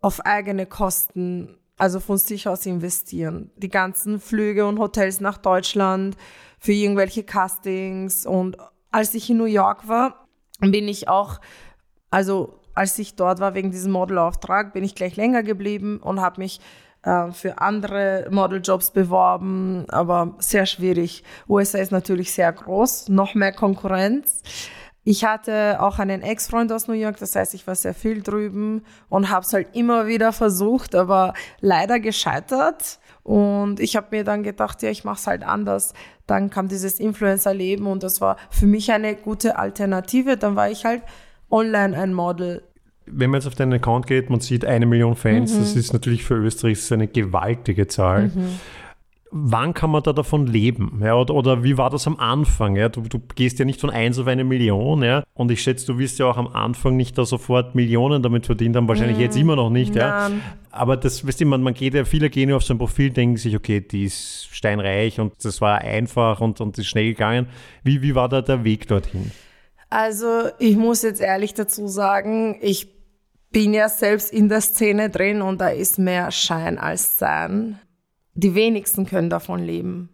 auf 0.00 0.26
eigene 0.26 0.66
Kosten, 0.66 1.56
also 1.78 2.00
von 2.00 2.18
sich 2.18 2.48
aus 2.48 2.66
investieren. 2.66 3.52
Die 3.54 3.68
ganzen 3.68 4.18
Flüge 4.18 4.66
und 4.66 4.80
Hotels 4.80 5.20
nach 5.20 5.38
Deutschland 5.38 6.16
für 6.58 6.72
irgendwelche 6.72 7.22
Castings. 7.22 8.26
Und 8.26 8.56
als 8.90 9.14
ich 9.14 9.30
in 9.30 9.36
New 9.36 9.44
York 9.44 9.86
war, 9.86 10.26
bin 10.58 10.88
ich 10.88 11.08
auch, 11.08 11.40
also 12.10 12.58
als 12.74 12.98
ich 12.98 13.14
dort 13.14 13.38
war 13.38 13.54
wegen 13.54 13.70
diesem 13.70 13.92
Modelauftrag, 13.92 14.72
bin 14.72 14.82
ich 14.82 14.96
gleich 14.96 15.14
länger 15.14 15.44
geblieben 15.44 15.98
und 15.98 16.20
habe 16.20 16.40
mich 16.40 16.60
äh, 17.04 17.30
für 17.30 17.60
andere 17.60 18.26
Modeljobs 18.28 18.90
beworben, 18.90 19.84
aber 19.88 20.34
sehr 20.40 20.66
schwierig. 20.66 21.22
USA 21.48 21.78
ist 21.78 21.92
natürlich 21.92 22.32
sehr 22.32 22.52
groß, 22.52 23.08
noch 23.08 23.36
mehr 23.36 23.52
Konkurrenz. 23.52 24.42
Ich 25.10 25.24
hatte 25.24 25.82
auch 25.82 25.98
einen 25.98 26.22
Ex-Freund 26.22 26.70
aus 26.70 26.86
New 26.86 26.94
York, 26.94 27.18
das 27.18 27.34
heißt, 27.34 27.52
ich 27.54 27.66
war 27.66 27.74
sehr 27.74 27.94
viel 27.94 28.22
drüben 28.22 28.82
und 29.08 29.28
habe 29.28 29.44
es 29.44 29.52
halt 29.52 29.66
immer 29.72 30.06
wieder 30.06 30.32
versucht, 30.32 30.94
aber 30.94 31.34
leider 31.60 31.98
gescheitert. 31.98 33.00
Und 33.24 33.80
ich 33.80 33.96
habe 33.96 34.06
mir 34.12 34.22
dann 34.22 34.44
gedacht, 34.44 34.80
ja, 34.82 34.90
ich 34.90 35.02
mache 35.02 35.16
es 35.16 35.26
halt 35.26 35.42
anders. 35.42 35.94
Dann 36.28 36.48
kam 36.48 36.68
dieses 36.68 37.00
Influencer-Leben 37.00 37.88
und 37.88 38.04
das 38.04 38.20
war 38.20 38.36
für 38.50 38.68
mich 38.68 38.92
eine 38.92 39.16
gute 39.16 39.58
Alternative. 39.58 40.36
Dann 40.36 40.54
war 40.54 40.70
ich 40.70 40.84
halt 40.84 41.02
online 41.50 41.98
ein 41.98 42.14
Model. 42.14 42.62
Wenn 43.06 43.30
man 43.30 43.40
jetzt 43.40 43.48
auf 43.48 43.56
deinen 43.56 43.72
Account 43.72 44.06
geht, 44.06 44.30
man 44.30 44.38
sieht 44.38 44.64
eine 44.64 44.86
Million 44.86 45.16
Fans, 45.16 45.58
das 45.58 45.74
ist 45.74 45.92
natürlich 45.92 46.22
für 46.22 46.34
Österreich 46.34 46.92
eine 46.92 47.08
gewaltige 47.08 47.88
Zahl. 47.88 48.30
Wann 49.32 49.74
kann 49.74 49.90
man 49.90 50.02
da 50.02 50.12
davon 50.12 50.46
leben? 50.46 51.00
Ja, 51.04 51.14
oder, 51.14 51.34
oder 51.34 51.62
wie 51.62 51.78
war 51.78 51.88
das 51.88 52.06
am 52.08 52.16
Anfang? 52.16 52.74
Ja? 52.74 52.88
Du, 52.88 53.02
du 53.02 53.20
gehst 53.36 53.60
ja 53.60 53.64
nicht 53.64 53.80
von 53.80 53.90
1 53.90 54.18
auf 54.18 54.26
eine 54.26 54.42
Million, 54.42 55.02
ja. 55.04 55.22
Und 55.34 55.52
ich 55.52 55.62
schätze, 55.62 55.86
du 55.86 55.98
wirst 55.98 56.18
ja 56.18 56.26
auch 56.26 56.36
am 56.36 56.48
Anfang 56.48 56.96
nicht 56.96 57.16
da 57.16 57.24
sofort 57.24 57.76
Millionen 57.76 58.22
damit 58.22 58.46
verdient 58.46 58.74
haben, 58.74 58.88
wahrscheinlich 58.88 59.18
jetzt 59.18 59.36
immer 59.36 59.54
noch 59.54 59.70
nicht, 59.70 59.94
ja. 59.94 60.30
Aber 60.72 60.96
das, 60.96 61.26
weißt 61.26 61.40
du, 61.40 61.46
man, 61.46 61.62
man 61.62 61.74
geht 61.74 61.94
ja, 61.94 62.04
viele 62.04 62.28
gehen 62.28 62.48
ja 62.48 62.56
auf 62.56 62.64
so 62.64 62.74
ein 62.74 62.78
Profil, 62.78 63.10
denken 63.10 63.36
sich, 63.36 63.54
okay, 63.54 63.80
die 63.80 64.04
ist 64.04 64.48
steinreich 64.50 65.20
und 65.20 65.32
das 65.44 65.60
war 65.60 65.78
einfach 65.78 66.40
und, 66.40 66.60
und 66.60 66.76
ist 66.78 66.88
schnell 66.88 67.10
gegangen. 67.10 67.46
Wie, 67.84 68.02
wie 68.02 68.14
war 68.14 68.28
da 68.28 68.42
der 68.42 68.64
Weg 68.64 68.88
dorthin? 68.88 69.30
Also 69.90 70.48
ich 70.58 70.76
muss 70.76 71.02
jetzt 71.02 71.20
ehrlich 71.20 71.54
dazu 71.54 71.88
sagen, 71.88 72.58
ich 72.60 72.88
bin 73.50 73.74
ja 73.74 73.88
selbst 73.88 74.32
in 74.32 74.48
der 74.48 74.60
Szene 74.60 75.10
drin 75.10 75.42
und 75.42 75.60
da 75.60 75.68
ist 75.68 75.98
mehr 75.98 76.30
Schein 76.30 76.78
als 76.78 77.18
Sein. 77.18 77.80
Die 78.34 78.54
wenigsten 78.54 79.06
können 79.06 79.30
davon 79.30 79.60
leben. 79.60 80.08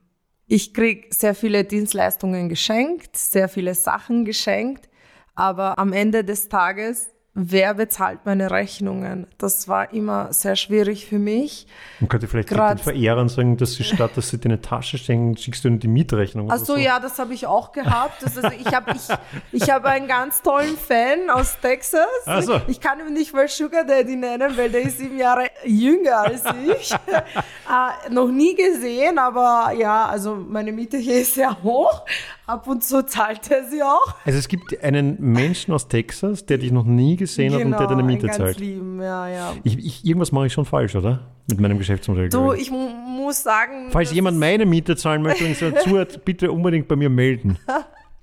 Ich 0.47 0.75
krieg 0.75 1.13
sehr 1.13 1.35
viele 1.35 1.65
Dienstleistungen 1.65 2.49
geschenkt, 2.49 3.17
sehr 3.17 3.49
viele 3.49 3.75
Sachen 3.75 4.25
geschenkt, 4.25 4.89
Aber 5.35 5.79
am 5.79 5.93
Ende 5.93 6.25
des 6.25 6.49
Tages 6.49 7.11
wer 7.37 7.75
bezahlt 7.75 8.21
meine 8.25 8.51
Rechnungen? 8.51 9.27
Das 9.37 9.69
war 9.69 9.93
immer 9.93 10.33
sehr 10.33 10.57
schwierig 10.57 11.07
für 11.07 11.19
mich. 11.19 11.67
Man 12.01 12.09
könnte 12.09 12.27
vielleicht 12.27 12.51
den 12.51 12.79
Verehrern 12.79 13.29
sagen, 13.29 13.59
dass 13.59 13.75
sie 13.75 13.85
statt, 13.85 14.13
dass 14.17 14.31
sie 14.31 14.39
dir 14.39 14.47
eine 14.47 14.61
Tasche 14.61 14.97
stecken, 14.97 15.37
schickst 15.37 15.63
du 15.63 15.69
ihnen 15.69 15.79
die 15.79 15.87
Mietrechnung. 15.89 16.51
Achso, 16.51 16.75
so. 16.75 16.77
ja, 16.77 16.99
das 16.99 17.19
habe 17.19 17.35
ich 17.35 17.47
auch 17.47 17.73
gehabt. 17.73 18.23
Das, 18.23 18.39
also 18.39 18.57
ich 18.59 18.75
habe 18.75 18.93
ich, 18.93 19.63
ich 19.63 19.71
hab 19.71 19.85
einen 19.85 20.09
ganz 20.09 20.41
tollen 20.41 20.77
Fan 20.79 21.29
aus 21.31 21.59
Texas. 21.61 22.07
Ach 22.25 22.43
so. 22.43 22.61
Ich 22.69 22.81
kann 22.81 23.01
ihn 23.01 23.13
nicht 23.13 23.35
mal 23.35 23.47
Sugar 23.49 23.85
Daddy 23.85 24.17
nennen, 24.17 24.57
weil 24.57 24.71
der 24.71 24.83
ist 24.83 24.99
sieben 24.99 25.19
Jahre 25.19 25.49
jünger 25.65 26.23
als 26.23 26.43
ich. 26.79 26.93
äh, 26.93 28.11
noch 28.11 28.29
nie 28.29 28.55
gesehen, 28.55 29.19
aber 29.19 29.73
ja, 29.77 30.07
also 30.07 30.37
meine 30.37 30.73
Miete 30.73 30.97
hier 30.97 31.21
ist 31.21 31.35
sehr 31.35 31.63
hoch. 31.63 32.05
Ab 32.47 32.69
und 32.69 32.85
zu 32.85 33.05
zahlt 33.05 33.51
er 33.51 33.65
sie 33.65 33.83
auch. 33.83 34.15
Also 34.25 34.39
es 34.39 34.47
gibt 34.47 34.81
einen 34.83 35.21
Menschen 35.21 35.75
aus 35.75 35.89
Texas, 35.89 36.47
der 36.47 36.59
dich 36.59 36.71
noch 36.71 36.85
nie 36.85 37.17
gesehen 37.17 37.53
genau, 37.53 37.59
hat 37.59 37.65
und 37.65 37.73
der 37.73 37.87
deine 37.89 38.03
genau, 38.03 38.07
Miete 38.07 38.27
ganz 38.27 38.37
zahlt. 38.37 38.61
Lieben, 38.61 39.03
ja, 39.03 39.29
ja. 39.29 39.55
Ich, 39.65 39.79
ich, 39.79 40.05
irgendwas 40.05 40.31
mache 40.31 40.47
ich 40.47 40.53
schon 40.53 40.65
falsch, 40.65 40.95
oder? 40.95 41.27
Mit 41.49 41.59
meinem 41.59 41.79
Geschäftsmodell. 41.79 42.29
Du, 42.29 42.53
ich 42.53 42.71
muss 42.71 43.43
sagen. 43.43 43.89
Falls 43.91 44.13
jemand 44.13 44.39
meine 44.39 44.65
Miete 44.65 44.97
zahlen 44.97 45.23
möchte 45.23 45.45
und 45.45 45.57
so 45.57 45.73
zuhört, 45.73 46.25
bitte 46.25 46.53
unbedingt 46.53 46.87
bei 46.87 46.95
mir 46.95 47.11
melden. 47.11 47.59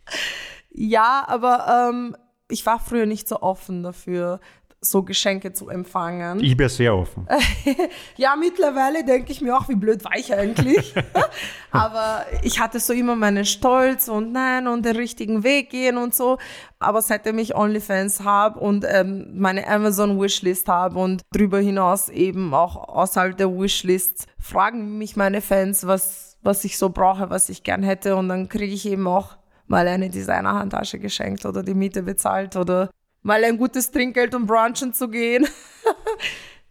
ja, 0.71 1.25
aber 1.27 1.89
ähm, 1.89 2.15
ich 2.49 2.65
war 2.65 2.79
früher 2.79 3.05
nicht 3.05 3.27
so 3.27 3.41
offen 3.41 3.83
dafür 3.83 4.39
so 4.83 5.03
Geschenke 5.03 5.53
zu 5.53 5.69
empfangen. 5.69 6.43
Ich 6.43 6.55
bin 6.55 6.69
sehr 6.69 6.95
offen. 6.95 7.25
ja, 8.17 8.35
mittlerweile 8.35 9.03
denke 9.03 9.31
ich 9.31 9.41
mir 9.41 9.57
auch, 9.57 9.69
wie 9.69 9.75
blöd 9.75 10.03
war 10.03 10.15
ich 10.17 10.33
eigentlich. 10.33 10.93
Aber 11.71 12.25
ich 12.41 12.59
hatte 12.59 12.79
so 12.79 12.93
immer 12.93 13.15
meinen 13.15 13.45
Stolz 13.45 14.07
und 14.07 14.31
nein 14.31 14.67
und 14.67 14.85
den 14.85 14.95
richtigen 14.95 15.43
Weg 15.43 15.69
gehen 15.69 15.97
und 15.97 16.13
so. 16.13 16.37
Aber 16.79 17.01
seitdem 17.01 17.37
ich 17.39 17.55
OnlyFans 17.55 18.21
habe 18.21 18.59
und 18.59 18.85
ähm, 18.87 19.27
meine 19.33 19.67
Amazon 19.67 20.19
Wishlist 20.19 20.67
habe 20.67 20.99
und 20.99 21.21
darüber 21.31 21.59
hinaus 21.59 22.09
eben 22.09 22.53
auch 22.53 22.89
außerhalb 22.89 23.37
der 23.37 23.49
Wishlist 23.49 24.27
fragen 24.37 24.97
mich 24.97 25.15
meine 25.15 25.41
Fans, 25.41 25.87
was, 25.87 26.37
was 26.41 26.63
ich 26.65 26.77
so 26.77 26.89
brauche, 26.89 27.29
was 27.29 27.47
ich 27.49 27.63
gern 27.63 27.83
hätte. 27.83 28.17
Und 28.17 28.27
dann 28.27 28.49
kriege 28.49 28.73
ich 28.73 28.85
eben 28.85 29.07
auch 29.07 29.37
mal 29.67 29.87
eine 29.87 30.09
Designer-Handtasche 30.09 30.99
geschenkt 30.99 31.45
oder 31.45 31.63
die 31.63 31.73
Miete 31.73 32.03
bezahlt 32.03 32.57
oder 32.57 32.89
mal 33.23 33.43
ein 33.43 33.57
gutes 33.57 33.89
Trinkgeld, 33.91 34.35
um 34.35 34.45
brunchen 34.45 34.93
zu 34.93 35.09
gehen. 35.09 35.47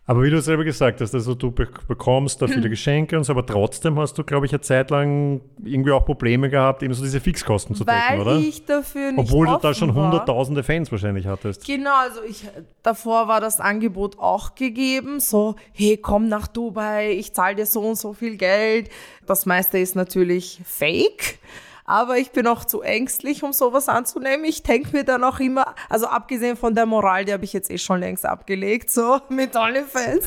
Aber 0.05 0.25
wie 0.25 0.31
du 0.31 0.43
selber 0.43 0.65
gesagt 0.65 1.01
hast, 1.01 1.15
also 1.15 1.35
du 1.35 1.53
bekommst 1.53 2.43
da 2.43 2.49
viele 2.49 2.69
Geschenke 2.69 3.17
und 3.17 3.23
so, 3.23 3.33
aber 3.33 3.47
trotzdem 3.47 3.99
hast 4.01 4.19
du, 4.19 4.25
glaube 4.25 4.47
ich, 4.47 4.53
eine 4.53 4.61
Zeit 4.61 4.91
lang 4.91 5.41
irgendwie 5.65 5.93
auch 5.93 6.05
Probleme 6.05 6.51
gehabt, 6.51 6.83
eben 6.83 6.93
so 6.93 7.05
diese 7.05 7.21
Fixkosten 7.21 7.77
zu 7.77 7.85
decken, 7.85 8.01
Weil 8.09 8.21
oder? 8.21 8.37
ich 8.37 8.65
dafür 8.65 9.13
nicht 9.13 9.21
Obwohl 9.21 9.47
du 9.47 9.57
da 9.63 9.73
schon 9.73 9.95
hunderttausende 9.95 10.65
Fans 10.65 10.91
wahrscheinlich 10.91 11.29
hattest. 11.29 11.65
Genau, 11.65 11.95
also 11.95 12.21
ich, 12.29 12.49
davor 12.83 13.29
war 13.29 13.41
das 13.41 13.61
Angebot 13.61 14.19
auch 14.19 14.57
gegeben, 14.57 15.21
so, 15.21 15.55
hey, 15.73 15.97
komm 15.97 16.29
nach 16.29 16.49
Dubai, 16.49 17.13
ich 17.13 17.33
zahle 17.33 17.55
dir 17.55 17.67
so 17.67 17.81
und 17.83 17.97
so 17.97 18.13
viel 18.13 18.37
Geld. 18.37 18.91
Das 19.27 19.47
meiste 19.47 19.79
ist 19.79 19.95
natürlich 19.95 20.61
fake 20.65 21.39
aber 21.85 22.19
ich 22.19 22.31
bin 22.31 22.47
auch 22.47 22.65
zu 22.65 22.83
ängstlich, 22.83 23.43
um 23.43 23.53
sowas 23.53 23.89
anzunehmen. 23.89 24.45
Ich 24.45 24.63
denke 24.63 24.91
mir 24.93 25.05
dann 25.05 25.25
auch 25.25 25.41
immer, 25.41 25.75
also 25.89 26.07
abgesehen 26.07 26.57
von 26.57 26.75
der 26.75 26.87
Moral, 26.87 27.25
die 27.25 27.33
habe 27.33 27.45
ich 27.45 27.53
jetzt 27.53 27.71
eh 27.71 27.79
schon 27.79 28.01
längst 28.01 28.25
abgelegt, 28.25 28.91
so 28.91 29.21
mit 29.29 29.57
OnlyFans, 29.57 30.27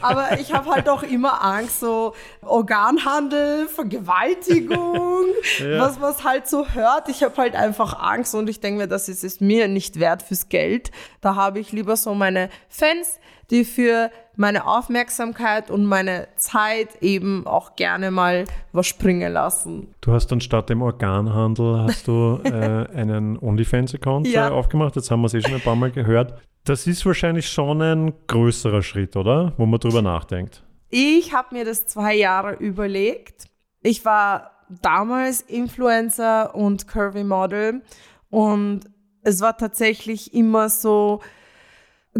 aber 0.00 0.38
ich 0.40 0.52
habe 0.52 0.70
halt 0.70 0.88
auch 0.88 1.02
immer 1.02 1.42
Angst, 1.42 1.80
so 1.80 2.14
Organhandel, 2.42 3.68
Vergewaltigung, 3.68 5.26
ja. 5.58 5.78
was 5.78 6.00
was 6.00 6.24
halt 6.24 6.48
so 6.48 6.68
hört. 6.68 7.08
Ich 7.08 7.22
habe 7.22 7.36
halt 7.36 7.54
einfach 7.54 7.98
Angst 8.00 8.34
und 8.34 8.48
ich 8.48 8.60
denke 8.60 8.82
mir, 8.82 8.88
das 8.88 9.08
ist 9.08 9.24
es 9.24 9.40
mir 9.40 9.68
nicht 9.68 10.00
wert 10.00 10.22
fürs 10.22 10.48
Geld. 10.48 10.90
Da 11.20 11.34
habe 11.34 11.58
ich 11.58 11.72
lieber 11.72 11.96
so 11.96 12.14
meine 12.14 12.48
Fans, 12.68 13.18
die 13.50 13.64
für 13.64 14.10
meine 14.36 14.66
Aufmerksamkeit 14.66 15.70
und 15.70 15.84
meine 15.84 16.28
Zeit 16.36 17.02
eben 17.02 17.46
auch 17.46 17.74
gerne 17.76 18.10
mal 18.10 18.44
was 18.72 18.86
springen 18.86 19.32
lassen. 19.32 19.94
Du 20.00 20.12
hast 20.12 20.28
dann 20.28 20.40
statt 20.40 20.68
dem 20.68 20.82
Organhandel 20.82 21.80
hast 21.80 22.06
du 22.06 22.40
äh, 22.44 22.50
einen 22.50 23.38
OnlyFans-Account 23.38 24.28
ja. 24.28 24.48
äh, 24.48 24.50
aufgemacht. 24.52 24.96
Jetzt 24.96 25.10
haben 25.10 25.22
wir 25.22 25.26
es 25.26 25.34
eh 25.34 25.40
schon 25.40 25.54
ein 25.54 25.60
paar 25.60 25.76
Mal 25.76 25.90
gehört. 25.90 26.40
Das 26.64 26.86
ist 26.86 27.04
wahrscheinlich 27.06 27.48
schon 27.48 27.80
ein 27.80 28.12
größerer 28.26 28.82
Schritt, 28.82 29.16
oder? 29.16 29.52
Wo 29.56 29.66
man 29.66 29.80
drüber 29.80 30.02
nachdenkt. 30.02 30.62
Ich 30.90 31.32
habe 31.32 31.54
mir 31.54 31.64
das 31.64 31.86
zwei 31.86 32.14
Jahre 32.14 32.54
überlegt. 32.54 33.46
Ich 33.82 34.04
war 34.04 34.50
damals 34.82 35.40
Influencer 35.42 36.54
und 36.54 36.88
Curvy 36.88 37.24
Model 37.24 37.82
und 38.30 38.80
es 39.22 39.40
war 39.40 39.56
tatsächlich 39.56 40.34
immer 40.34 40.68
so, 40.68 41.20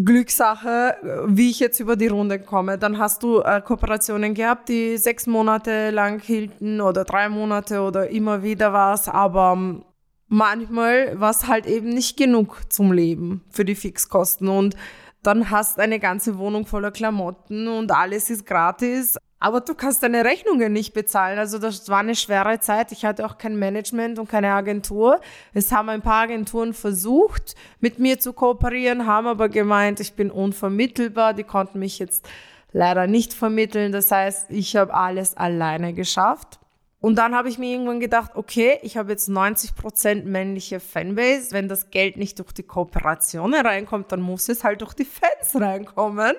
Glückssache, 0.05 1.25
wie 1.27 1.51
ich 1.51 1.61
jetzt 1.61 1.81
über 1.81 1.97
die 1.97 2.09
Runde 2.09 2.39
komme. 2.39 2.79
Dann 2.79 2.99
hast 2.99 3.23
du 3.23 3.41
äh, 3.41 3.61
Kooperationen 3.63 4.35
gehabt, 4.35 4.69
die 4.69 4.97
sechs 4.99 5.27
Monate 5.27 5.91
lang 5.91 6.21
hielten 6.21 6.81
oder 6.81 7.05
drei 7.05 7.29
Monate 7.29 7.81
oder 7.81 8.11
immer 8.11 8.43
wieder 8.43 8.73
was, 8.73 9.09
aber 9.09 9.55
ähm, 9.57 9.85
manchmal 10.29 11.19
war 11.19 11.31
es 11.31 11.47
halt 11.47 11.67
eben 11.67 11.89
nicht 11.89 12.17
genug 12.17 12.61
zum 12.69 12.93
Leben 12.93 13.43
für 13.51 13.65
die 13.65 13.75
Fixkosten 13.75 14.49
und 14.49 14.77
dann 15.23 15.51
hast 15.51 15.81
eine 15.81 15.99
ganze 15.99 16.39
Wohnung 16.39 16.67
voller 16.67 16.91
Klamotten 16.91 17.67
und 17.67 17.91
alles 17.91 18.31
ist 18.31 18.47
gratis. 18.47 19.17
Aber 19.39 19.61
du 19.61 19.75
kannst 19.75 20.03
deine 20.03 20.25
Rechnungen 20.25 20.73
nicht 20.73 20.95
bezahlen. 20.95 21.39
Also 21.39 21.59
das 21.59 21.89
war 21.89 21.99
eine 21.99 22.17
schwere 22.17 22.59
Zeit. 22.61 22.91
Ich 22.93 23.05
hatte 23.05 23.27
auch 23.27 23.37
kein 23.37 23.57
Management 23.57 24.19
und 24.19 24.29
keine 24.29 24.53
Agentur. 24.53 25.21
Es 25.53 25.73
haben 25.73 25.91
ein 25.91 26.01
paar 26.01 26.23
Agenturen 26.23 26.73
versucht, 26.73 27.55
mit 27.81 27.99
mir 27.99 28.19
zu 28.19 28.33
kooperieren, 28.33 29.07
haben 29.07 29.27
aber 29.27 29.49
gemeint, 29.51 30.01
ich 30.01 30.15
bin 30.15 30.31
unvermittelbar. 30.31 31.35
Die 31.35 31.45
konnten 31.45 31.79
mich 31.79 31.99
jetzt 31.99 32.27
leider 32.73 33.07
nicht 33.07 33.35
vermitteln. 33.35 33.93
Das 33.93 34.11
heißt, 34.11 34.51
ich 34.51 34.75
habe 34.75 34.95
alles 34.95 35.37
alleine 35.37 35.93
geschafft. 35.93 36.59
Und 37.07 37.15
dann 37.15 37.37
habe 37.37 37.49
ich 37.49 37.57
mir 37.57 37.71
irgendwann 37.71 38.01
gedacht, 38.01 38.33
okay, 38.35 38.81
ich 38.83 38.97
habe 38.97 39.13
jetzt 39.13 39.29
90% 39.29 40.25
männliche 40.25 40.81
Fanbase. 40.81 41.53
Wenn 41.53 41.69
das 41.69 41.91
Geld 41.91 42.17
nicht 42.17 42.41
durch 42.41 42.51
die 42.51 42.65
Kooperationen 42.65 43.65
reinkommt, 43.65 44.11
dann 44.11 44.21
muss 44.21 44.49
es 44.49 44.65
halt 44.65 44.81
durch 44.81 44.93
die 44.93 45.05
Fans 45.05 45.55
reinkommen. 45.55 46.35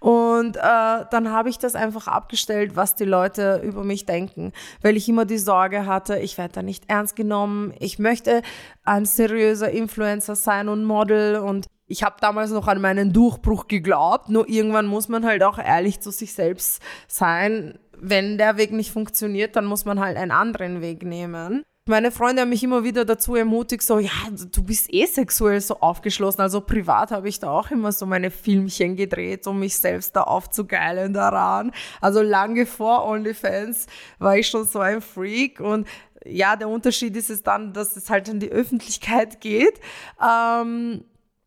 Und 0.00 0.56
äh, 0.56 0.60
dann 0.60 1.30
habe 1.30 1.50
ich 1.50 1.58
das 1.58 1.76
einfach 1.76 2.08
abgestellt, 2.08 2.74
was 2.74 2.96
die 2.96 3.04
Leute 3.04 3.62
über 3.62 3.84
mich 3.84 4.06
denken, 4.06 4.52
weil 4.82 4.96
ich 4.96 5.08
immer 5.08 5.24
die 5.24 5.38
Sorge 5.38 5.86
hatte, 5.86 6.18
ich 6.18 6.36
werde 6.36 6.54
da 6.54 6.62
nicht 6.62 6.90
ernst 6.90 7.14
genommen. 7.14 7.72
Ich 7.78 8.00
möchte 8.00 8.42
ein 8.82 9.04
seriöser 9.04 9.70
Influencer 9.70 10.34
sein 10.34 10.68
und 10.68 10.82
Model 10.82 11.36
und 11.36 11.68
ich 11.86 12.02
habe 12.02 12.16
damals 12.20 12.50
noch 12.50 12.66
an 12.66 12.80
meinen 12.80 13.12
Durchbruch 13.12 13.68
geglaubt, 13.68 14.30
nur 14.30 14.48
irgendwann 14.48 14.86
muss 14.86 15.08
man 15.08 15.24
halt 15.24 15.44
auch 15.44 15.58
ehrlich 15.58 16.00
zu 16.00 16.10
sich 16.10 16.34
selbst 16.34 16.82
sein 17.06 17.78
wenn 18.00 18.38
der 18.38 18.56
Weg 18.56 18.72
nicht 18.72 18.90
funktioniert, 18.90 19.56
dann 19.56 19.64
muss 19.64 19.84
man 19.84 20.00
halt 20.00 20.16
einen 20.16 20.30
anderen 20.30 20.80
Weg 20.80 21.02
nehmen. 21.02 21.62
Meine 21.86 22.10
Freunde 22.10 22.42
haben 22.42 22.50
mich 22.50 22.62
immer 22.62 22.84
wieder 22.84 23.06
dazu 23.06 23.34
ermutigt, 23.34 23.82
so, 23.82 23.98
ja, 23.98 24.10
du 24.52 24.62
bist 24.62 24.92
eh 24.92 25.06
sexuell 25.06 25.58
so 25.62 25.80
aufgeschlossen. 25.80 26.42
Also 26.42 26.60
privat 26.60 27.10
habe 27.12 27.30
ich 27.30 27.40
da 27.40 27.50
auch 27.50 27.70
immer 27.70 27.92
so 27.92 28.04
meine 28.04 28.30
Filmchen 28.30 28.94
gedreht, 28.94 29.46
um 29.46 29.58
mich 29.58 29.78
selbst 29.78 30.14
da 30.14 30.24
aufzugeilen 30.24 31.14
daran. 31.14 31.72
Also 32.02 32.20
lange 32.20 32.66
vor 32.66 33.06
OnlyFans 33.06 33.86
war 34.18 34.36
ich 34.36 34.48
schon 34.48 34.66
so 34.66 34.80
ein 34.80 35.00
Freak 35.00 35.60
und 35.60 35.88
ja, 36.26 36.56
der 36.56 36.68
Unterschied 36.68 37.16
ist 37.16 37.30
es 37.30 37.42
dann, 37.42 37.72
dass 37.72 37.96
es 37.96 38.10
halt 38.10 38.28
in 38.28 38.38
die 38.38 38.50
Öffentlichkeit 38.50 39.40
geht. 39.40 39.80
Ähm, 40.22 41.04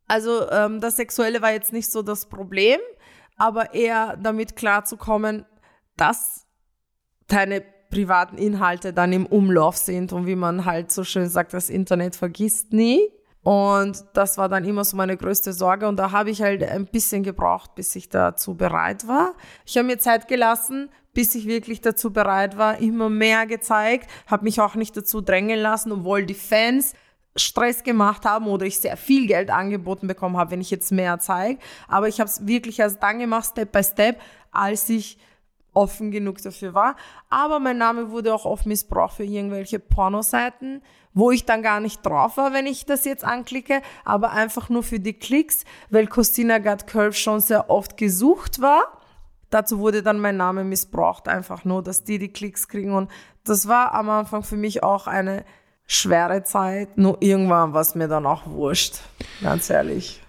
also 0.08 0.50
ähm, 0.50 0.82
das 0.82 0.96
Sexuelle 0.98 1.44
war 1.44 1.52
jetzt 1.52 1.72
nicht 1.72 1.92
so 1.92 2.02
das 2.02 2.26
Problem, 2.26 2.80
aber 3.38 3.76
eher 3.76 4.18
damit 4.18 4.56
klarzukommen, 4.56 5.46
dass 5.98 6.46
deine 7.28 7.64
privaten 7.90 8.38
Inhalte 8.38 8.94
dann 8.94 9.14
im 9.14 9.26
Umlauf 9.26 9.78
sind 9.78 10.14
und 10.14 10.26
wie 10.26 10.36
man 10.36 10.66
halt 10.66 10.92
so 10.92 11.04
schön 11.04 11.30
sagt, 11.30 11.54
das 11.54 11.70
Internet 11.70 12.16
vergisst 12.16 12.74
nie. 12.74 13.02
Und 13.44 14.06
das 14.14 14.38
war 14.38 14.50
dann 14.50 14.64
immer 14.66 14.86
so 14.86 14.96
meine 14.96 15.18
größte 15.18 15.52
Sorge 15.52 15.88
und 15.88 15.98
da 15.98 16.12
habe 16.12 16.30
ich 16.30 16.44
halt 16.44 16.64
ein 16.64 16.86
bisschen 16.86 17.24
gebraucht, 17.24 17.74
bis 17.74 17.96
ich 17.96 18.08
dazu 18.10 18.56
bereit 18.56 19.08
war. 19.08 19.34
Ich 19.66 19.78
habe 19.78 19.88
mir 19.88 19.98
Zeit 19.98 20.28
gelassen, 20.28 20.90
bis 21.14 21.34
ich 21.34 21.48
wirklich 21.48 21.82
dazu 21.82 22.14
bereit 22.14 22.58
war, 22.58 22.78
immer 22.78 23.10
mehr 23.10 23.48
gezeigt, 23.48 24.10
habe 24.28 24.44
mich 24.44 24.62
auch 24.62 24.76
nicht 24.76 24.96
dazu 24.96 25.22
drängen 25.22 25.60
lassen, 25.60 25.92
obwohl 25.92 26.26
die 26.26 26.36
Fans 26.36 26.94
Stress 27.36 27.84
gemacht 27.84 28.26
haben 28.26 28.46
oder 28.48 28.66
ich 28.66 28.80
sehr 28.80 28.98
viel 28.98 29.26
Geld 29.26 29.50
angeboten 29.50 30.08
bekommen 30.08 30.38
habe, 30.38 30.52
wenn 30.52 30.62
ich 30.62 30.70
jetzt 30.70 30.92
mehr 30.92 31.18
zeige. 31.20 31.60
Aber 31.88 32.08
ich 32.08 32.20
habe 32.20 32.30
es 32.30 32.46
wirklich 32.46 32.80
erst 32.80 33.02
dann 33.02 33.20
gemacht, 33.20 33.46
Step 33.52 33.72
by 33.72 33.84
Step, 33.84 34.22
als 34.52 34.88
ich 34.90 35.18
offen 35.74 36.12
genug 36.12 36.42
dafür 36.42 36.74
war. 36.74 36.96
Aber 37.30 37.60
mein 37.60 37.78
Name 37.78 38.12
wurde 38.12 38.34
auch 38.34 38.46
oft 38.46 38.66
missbraucht 38.66 39.18
für 39.18 39.24
irgendwelche 39.24 39.80
Pornoseiten, 39.80 40.82
wo 41.14 41.32
ich 41.32 41.46
dann 41.46 41.62
gar 41.62 41.80
nicht 41.80 42.06
drauf 42.06 42.38
war, 42.38 42.54
wenn 42.54 42.66
ich 42.66 42.86
das 42.86 43.06
jetzt 43.06 43.24
anklicke, 43.24 43.82
aber 44.06 44.32
einfach 44.32 44.70
nur 44.70 44.84
für 44.84 45.00
die 45.00 45.14
Klicks, 45.14 45.66
weil 45.90 46.08
Christina 46.08 46.60
Got 46.60 46.88
Curve 46.88 47.14
schon 47.14 47.40
sehr 47.40 47.70
oft 47.70 47.98
gesucht 47.98 48.62
war. 48.62 48.84
Dazu 49.50 49.80
wurde 49.80 50.02
dann 50.02 50.20
mein 50.20 50.38
Name 50.38 50.64
missbraucht, 50.64 51.28
einfach 51.28 51.66
nur, 51.66 51.84
dass 51.84 52.06
die 52.06 52.20
die 52.20 52.32
Klicks 52.32 52.70
kriegen. 52.70 52.94
Und 52.94 53.12
das 53.44 53.68
war 53.68 53.94
am 53.94 54.10
Anfang 54.10 54.44
für 54.44 54.56
mich 54.56 54.82
auch 54.84 55.08
eine 55.08 55.44
schwere 55.88 56.44
Zeit. 56.44 56.98
Nur 56.98 57.18
irgendwann 57.20 57.74
war 57.74 57.82
es 57.82 57.96
mir 57.96 58.08
dann 58.08 58.26
auch 58.26 58.48
wurscht, 58.48 59.00
ganz 59.42 59.70
ehrlich. 59.70 60.22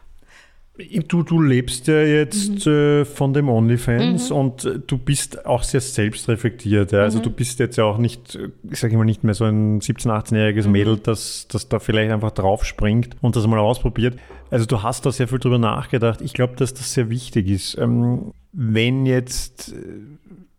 Du, 1.08 1.22
du 1.22 1.40
lebst 1.40 1.86
ja 1.86 2.02
jetzt 2.02 2.66
mhm. 2.66 2.72
äh, 2.72 3.04
von 3.04 3.32
dem 3.32 3.48
OnlyFans 3.48 4.30
mhm. 4.30 4.36
und 4.36 4.64
äh, 4.64 4.78
du 4.86 4.98
bist 4.98 5.46
auch 5.46 5.62
sehr 5.62 5.80
selbstreflektiert. 5.80 6.92
Ja? 6.92 7.00
Also 7.00 7.18
mhm. 7.18 7.22
du 7.24 7.30
bist 7.30 7.58
jetzt 7.58 7.76
ja 7.76 7.84
auch 7.84 7.98
nicht, 7.98 8.38
ich 8.70 8.78
sage 8.78 8.94
immer 8.94 9.04
nicht 9.04 9.24
mehr 9.24 9.34
so 9.34 9.44
ein 9.44 9.80
17-, 9.80 10.06
18-jähriges 10.08 10.66
mhm. 10.66 10.72
Mädel, 10.72 10.96
das, 10.98 11.46
das 11.48 11.68
da 11.68 11.78
vielleicht 11.78 12.12
einfach 12.12 12.32
drauf 12.32 12.64
springt 12.64 13.16
und 13.20 13.36
das 13.36 13.46
mal 13.46 13.58
ausprobiert. 13.58 14.18
Also 14.50 14.66
du 14.66 14.82
hast 14.82 15.06
da 15.06 15.12
sehr 15.12 15.28
viel 15.28 15.38
drüber 15.38 15.58
nachgedacht. 15.58 16.20
Ich 16.20 16.32
glaube, 16.32 16.54
dass 16.56 16.74
das 16.74 16.92
sehr 16.92 17.10
wichtig 17.10 17.48
ist. 17.48 17.78
Ähm, 17.78 18.32
wenn 18.52 19.06
jetzt, 19.06 19.72
äh, 19.72 19.76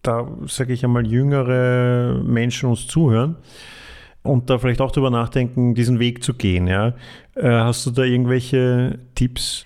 da 0.01 0.27
sage 0.47 0.73
ich 0.73 0.83
einmal, 0.83 1.05
jüngere 1.05 2.21
Menschen 2.23 2.69
uns 2.69 2.87
zuhören, 2.87 3.37
und 4.23 4.49
da 4.49 4.57
vielleicht 4.57 4.81
auch 4.81 4.91
drüber 4.91 5.09
nachdenken, 5.11 5.75
diesen 5.75 5.99
Weg 5.99 6.23
zu 6.23 6.33
gehen. 6.33 6.67
Ja? 6.67 6.95
Äh, 7.35 7.49
hast 7.49 7.85
du 7.85 7.91
da 7.91 8.03
irgendwelche 8.03 8.99
Tipps? 9.15 9.65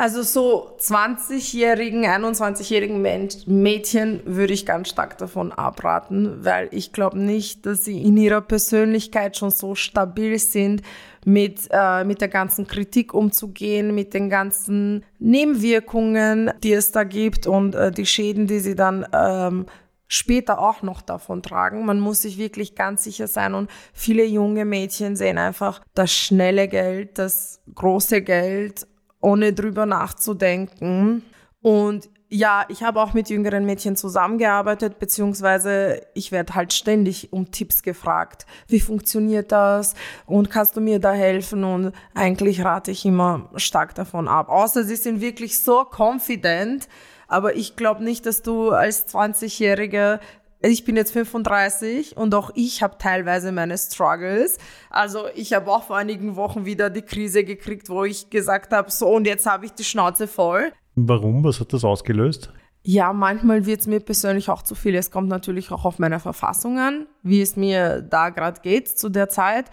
Also 0.00 0.22
so 0.22 0.76
20-jährigen, 0.78 2.06
21-jährigen 2.06 3.02
Mädchen 3.02 4.22
würde 4.24 4.54
ich 4.54 4.64
ganz 4.64 4.88
stark 4.88 5.18
davon 5.18 5.52
abraten, 5.52 6.42
weil 6.42 6.68
ich 6.70 6.94
glaube 6.94 7.18
nicht, 7.18 7.66
dass 7.66 7.84
sie 7.84 8.00
in 8.00 8.16
ihrer 8.16 8.40
Persönlichkeit 8.40 9.36
schon 9.36 9.50
so 9.50 9.74
stabil 9.74 10.38
sind, 10.38 10.80
mit, 11.26 11.68
äh, 11.70 12.04
mit 12.04 12.22
der 12.22 12.28
ganzen 12.28 12.66
Kritik 12.66 13.12
umzugehen, 13.12 13.94
mit 13.94 14.14
den 14.14 14.30
ganzen 14.30 15.04
Nebenwirkungen, 15.18 16.50
die 16.62 16.72
es 16.72 16.92
da 16.92 17.04
gibt 17.04 17.46
und 17.46 17.74
äh, 17.74 17.90
die 17.90 18.06
Schäden, 18.06 18.46
die 18.46 18.60
sie 18.60 18.76
dann 18.76 19.06
ähm, 19.12 19.66
später 20.08 20.60
auch 20.60 20.80
noch 20.80 21.02
davon 21.02 21.42
tragen. 21.42 21.84
Man 21.84 22.00
muss 22.00 22.22
sich 22.22 22.38
wirklich 22.38 22.74
ganz 22.74 23.04
sicher 23.04 23.28
sein 23.28 23.52
und 23.52 23.70
viele 23.92 24.24
junge 24.24 24.64
Mädchen 24.64 25.14
sehen 25.14 25.36
einfach 25.36 25.82
das 25.94 26.10
schnelle 26.10 26.68
Geld, 26.68 27.18
das 27.18 27.60
große 27.74 28.22
Geld 28.22 28.86
ohne 29.20 29.52
drüber 29.52 29.86
nachzudenken. 29.86 31.22
Und 31.62 32.08
ja, 32.32 32.64
ich 32.68 32.84
habe 32.84 33.00
auch 33.00 33.12
mit 33.12 33.28
jüngeren 33.28 33.66
Mädchen 33.66 33.96
zusammengearbeitet, 33.96 35.00
beziehungsweise 35.00 36.00
ich 36.14 36.30
werde 36.30 36.54
halt 36.54 36.72
ständig 36.72 37.32
um 37.32 37.50
Tipps 37.50 37.82
gefragt. 37.82 38.46
Wie 38.68 38.78
funktioniert 38.78 39.50
das? 39.50 39.94
Und 40.26 40.48
kannst 40.48 40.76
du 40.76 40.80
mir 40.80 41.00
da 41.00 41.12
helfen? 41.12 41.64
Und 41.64 41.92
eigentlich 42.14 42.64
rate 42.64 42.92
ich 42.92 43.04
immer 43.04 43.50
stark 43.56 43.96
davon 43.96 44.28
ab. 44.28 44.48
Außer 44.48 44.84
sie 44.84 44.94
sind 44.94 45.20
wirklich 45.20 45.60
so 45.60 45.84
confident. 45.84 46.88
Aber 47.26 47.56
ich 47.56 47.74
glaube 47.74 48.04
nicht, 48.04 48.26
dass 48.26 48.42
du 48.42 48.70
als 48.70 49.08
20-Jährige 49.08 50.20
ich 50.62 50.84
bin 50.84 50.96
jetzt 50.96 51.12
35 51.12 52.16
und 52.16 52.34
auch 52.34 52.50
ich 52.54 52.82
habe 52.82 52.96
teilweise 52.98 53.52
meine 53.52 53.78
Struggles. 53.78 54.58
Also 54.90 55.24
ich 55.34 55.52
habe 55.52 55.70
auch 55.70 55.84
vor 55.84 55.96
einigen 55.96 56.36
Wochen 56.36 56.64
wieder 56.64 56.90
die 56.90 57.02
Krise 57.02 57.44
gekriegt, 57.44 57.88
wo 57.88 58.04
ich 58.04 58.30
gesagt 58.30 58.72
habe, 58.72 58.90
so 58.90 59.08
und 59.08 59.26
jetzt 59.26 59.46
habe 59.46 59.66
ich 59.66 59.72
die 59.72 59.84
Schnauze 59.84 60.26
voll. 60.26 60.72
Warum? 60.96 61.44
Was 61.44 61.60
hat 61.60 61.72
das 61.72 61.84
ausgelöst? 61.84 62.52
Ja, 62.82 63.12
manchmal 63.12 63.66
wird 63.66 63.80
es 63.80 63.86
mir 63.86 64.00
persönlich 64.00 64.48
auch 64.48 64.62
zu 64.62 64.74
viel. 64.74 64.94
Es 64.94 65.10
kommt 65.10 65.28
natürlich 65.28 65.70
auch 65.70 65.84
auf 65.84 65.98
meine 65.98 66.18
Verfassung 66.18 66.78
an, 66.78 67.06
wie 67.22 67.42
es 67.42 67.56
mir 67.56 68.00
da 68.00 68.30
gerade 68.30 68.60
geht 68.62 68.88
zu 68.88 69.10
der 69.10 69.28
Zeit. 69.28 69.66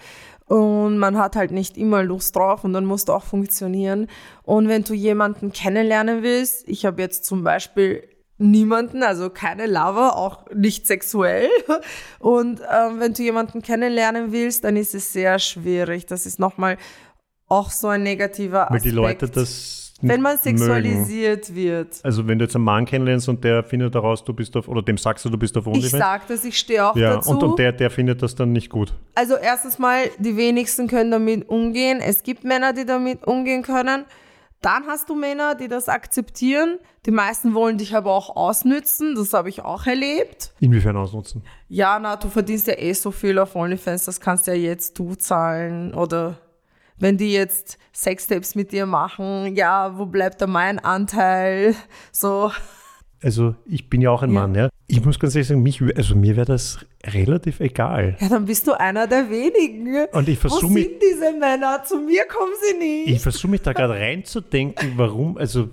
Und 0.46 0.98
man 0.98 1.18
hat 1.18 1.36
halt 1.36 1.52
nicht 1.52 1.78
immer 1.78 2.04
Lust 2.04 2.36
drauf 2.36 2.64
und 2.64 2.74
dann 2.74 2.86
musst 2.86 3.10
du 3.10 3.14
auch 3.14 3.24
funktionieren. 3.24 4.08
Und 4.44 4.68
wenn 4.70 4.84
du 4.84 4.94
jemanden 4.94 5.52
kennenlernen 5.52 6.24
willst, 6.24 6.68
ich 6.68 6.86
habe 6.86 7.02
jetzt 7.02 7.26
zum 7.26 7.44
Beispiel 7.44 8.08
niemanden, 8.38 9.04
also 9.04 9.30
keine 9.30 9.66
Lover, 9.66 10.16
auch 10.16 10.46
nicht 10.54 10.88
sexuell. 10.88 11.50
Und 12.20 12.62
ähm, 12.62 13.00
wenn 13.00 13.14
du 13.14 13.24
jemanden 13.24 13.62
kennenlernen 13.62 14.32
willst, 14.32 14.64
dann 14.64 14.76
ist 14.78 14.96
es 14.96 15.12
sehr 15.14 15.40
schwierig. 15.40 16.06
Das 16.06 16.26
ist 16.26 16.40
nochmal 16.40 16.78
auch 17.48 17.72
so 17.72 17.88
ein 17.88 18.04
negativer 18.04 18.64
Aspekt. 18.64 18.86
Weil 18.86 18.92
die 18.92 18.96
Leute 18.96 19.30
das 19.30 19.88
wenn 20.02 20.22
man 20.22 20.38
sexualisiert 20.38 21.50
mögen. 21.50 21.56
wird. 21.56 22.00
Also 22.04 22.28
wenn 22.28 22.38
du 22.38 22.46
jetzt 22.46 22.56
einen 22.56 22.66
Mann 22.66 22.86
kennenlernst 22.86 23.30
und 23.30 23.44
der 23.44 23.64
findet 23.64 23.96
daraus, 23.96 24.24
du 24.24 24.34
bist 24.34 24.56
auf, 24.56 24.68
oder 24.68 24.82
dem 24.82 24.98
sagst 24.98 25.26
du, 25.26 25.30
du 25.30 25.38
bist 25.38 25.58
auf 25.58 25.66
OnlyFans. 25.66 25.94
Ich 25.94 26.00
sag 26.00 26.28
das, 26.28 26.46
ich 26.46 26.58
stehe 26.58 26.86
auch 26.86 26.96
ja, 26.96 27.16
dazu. 27.16 27.32
Und, 27.32 27.44
und 27.44 27.60
der, 27.60 27.72
der 27.72 27.90
findet 27.90 28.22
das 28.22 28.36
dann 28.36 28.52
nicht 28.52 28.70
gut. 28.70 28.94
Also 29.16 29.36
erstens 29.36 29.80
mal, 29.80 30.04
die 30.20 30.38
wenigsten 30.38 30.88
können 30.88 31.12
damit 31.12 31.50
umgehen. 31.50 32.00
Es 32.00 32.24
gibt 32.24 32.44
Männer, 32.44 32.74
die 32.74 32.86
damit 32.86 33.26
umgehen 33.26 33.64
können. 33.64 34.06
Dann 34.68 34.86
hast 34.86 35.08
du 35.08 35.16
Männer, 35.16 35.56
die 35.56 35.70
das 35.70 35.88
akzeptieren. 35.88 36.78
Die 37.06 37.12
meisten 37.12 37.54
wollen 37.54 37.78
dich 37.78 37.96
aber 37.96 38.12
auch 38.12 38.36
ausnützen. 38.36 39.16
Das 39.16 39.32
habe 39.32 39.48
ich 39.48 39.62
auch 39.62 39.88
erlebt. 39.88 40.52
Inwiefern 40.60 40.98
ausnutzen? 40.98 41.42
Ja, 41.70 41.98
na, 42.00 42.18
du 42.18 42.28
verdienst 42.28 42.68
ja 42.68 42.78
eh 42.78 42.92
so 42.92 43.12
viel 43.12 43.40
auf 43.40 43.56
OnlyFans, 43.56 44.04
das 44.04 44.20
kannst 44.20 44.46
ja 44.46 44.54
jetzt 44.54 45.00
du 45.00 45.16
zahlen. 45.16 45.94
Oder 45.94 46.38
wenn 46.98 47.16
die 47.16 47.32
jetzt 47.32 47.78
Sextapes 47.94 48.56
mit 48.56 48.74
dir 48.74 48.86
machen, 48.86 49.56
ja, 49.56 49.98
wo 49.98 50.06
bleibt 50.06 50.42
da 50.42 50.48
mein 50.48 50.80
Anteil? 50.80 51.74
So. 52.12 52.52
Also 53.24 53.56
ich 53.68 53.90
bin 53.90 54.02
ja 54.02 54.12
auch 54.12 54.22
ein 54.22 54.34
ja. 54.34 54.42
Mann, 54.42 54.54
ja. 54.54 54.68
Ich 54.88 55.06
muss 55.06 55.18
ganz 55.18 55.34
ehrlich 55.34 55.48
sagen, 55.48 55.64
mich, 55.64 55.82
also 55.96 56.14
mir 56.18 56.36
wäre 56.36 56.46
das 56.46 56.86
relativ 57.06 57.60
egal. 57.60 58.18
Ja, 58.20 58.30
dann 58.30 58.46
bist 58.46 58.68
du 58.68 58.74
einer 58.74 59.08
der 59.08 59.30
wenigen. 59.30 60.08
Und 60.12 60.28
ich 60.28 60.40
versuche 60.40 60.68
mich. 60.68 60.86
Wo 60.86 60.90
sind 60.90 61.02
diese 61.02 61.34
Männer? 61.34 61.84
Zu 61.84 62.00
mir 62.00 62.26
kommen 62.26 62.54
sie 62.62 62.78
nicht. 62.78 63.10
Ich 63.10 63.22
versuche 63.22 63.52
mich 63.52 63.62
da 63.62 63.74
gerade 63.74 63.94
reinzudenken, 63.94 64.94
warum, 64.96 65.38
also. 65.38 65.70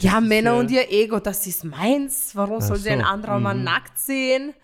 Ja, 0.00 0.20
Männer 0.20 0.52
ja, 0.52 0.60
und 0.60 0.70
ihr 0.70 0.90
Ego, 0.90 1.20
das 1.20 1.46
ist 1.46 1.64
meins. 1.64 2.30
Warum 2.34 2.60
soll 2.60 2.76
so. 2.76 2.84
sie 2.84 2.90
ein 2.90 3.02
anderer 3.02 3.36
mhm. 3.36 3.42
Mann 3.42 3.64
nackt 3.64 3.98
sehen? 3.98 4.54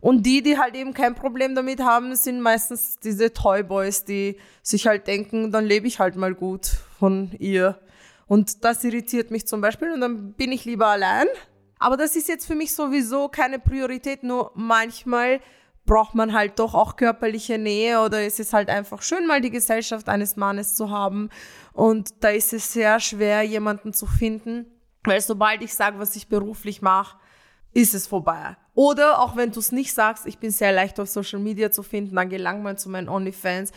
Und 0.00 0.24
die, 0.24 0.42
die 0.42 0.58
halt 0.58 0.74
eben 0.74 0.94
kein 0.94 1.14
Problem 1.14 1.54
damit 1.54 1.80
haben, 1.80 2.14
sind 2.16 2.40
meistens 2.40 2.98
diese 2.98 3.32
Toyboys, 3.32 4.04
die 4.04 4.36
sich 4.62 4.86
halt 4.86 5.06
denken, 5.06 5.52
dann 5.52 5.64
lebe 5.64 5.86
ich 5.86 5.98
halt 5.98 6.16
mal 6.16 6.34
gut 6.34 6.66
von 6.98 7.32
ihr. 7.38 7.78
Und 8.26 8.64
das 8.64 8.84
irritiert 8.84 9.30
mich 9.30 9.46
zum 9.46 9.60
Beispiel 9.60 9.90
und 9.92 10.00
dann 10.00 10.32
bin 10.32 10.52
ich 10.52 10.64
lieber 10.64 10.88
allein 10.88 11.26
aber 11.78 11.96
das 11.96 12.16
ist 12.16 12.28
jetzt 12.28 12.46
für 12.46 12.54
mich 12.54 12.74
sowieso 12.74 13.28
keine 13.28 13.58
Priorität, 13.58 14.22
nur 14.22 14.52
manchmal 14.54 15.40
braucht 15.86 16.14
man 16.14 16.32
halt 16.32 16.58
doch 16.58 16.74
auch 16.74 16.96
körperliche 16.96 17.58
Nähe 17.58 18.00
oder 18.00 18.20
es 18.22 18.40
ist 18.40 18.52
halt 18.52 18.68
einfach 18.68 19.02
schön, 19.02 19.26
mal 19.26 19.40
die 19.40 19.50
Gesellschaft 19.50 20.08
eines 20.08 20.36
Mannes 20.36 20.74
zu 20.74 20.90
haben. 20.90 21.30
Und 21.72 22.24
da 22.24 22.30
ist 22.30 22.52
es 22.52 22.72
sehr 22.72 22.98
schwer, 22.98 23.42
jemanden 23.42 23.92
zu 23.92 24.06
finden, 24.06 24.66
weil 25.04 25.20
sobald 25.20 25.62
ich 25.62 25.72
sage, 25.72 25.98
was 25.98 26.16
ich 26.16 26.28
beruflich 26.28 26.82
mache, 26.82 27.16
ist 27.72 27.94
es 27.94 28.06
vorbei. 28.06 28.56
Oder 28.74 29.20
auch 29.20 29.36
wenn 29.36 29.52
du 29.52 29.60
es 29.60 29.70
nicht 29.70 29.94
sagst, 29.94 30.26
ich 30.26 30.38
bin 30.38 30.50
sehr 30.50 30.72
leicht 30.72 30.98
auf 30.98 31.08
Social 31.08 31.38
Media 31.38 31.70
zu 31.70 31.82
finden, 31.82 32.16
dann 32.16 32.28
gelangt 32.28 32.62
man 32.62 32.78
zu 32.78 32.88
meinen 32.88 33.08
OnlyFans. 33.08 33.70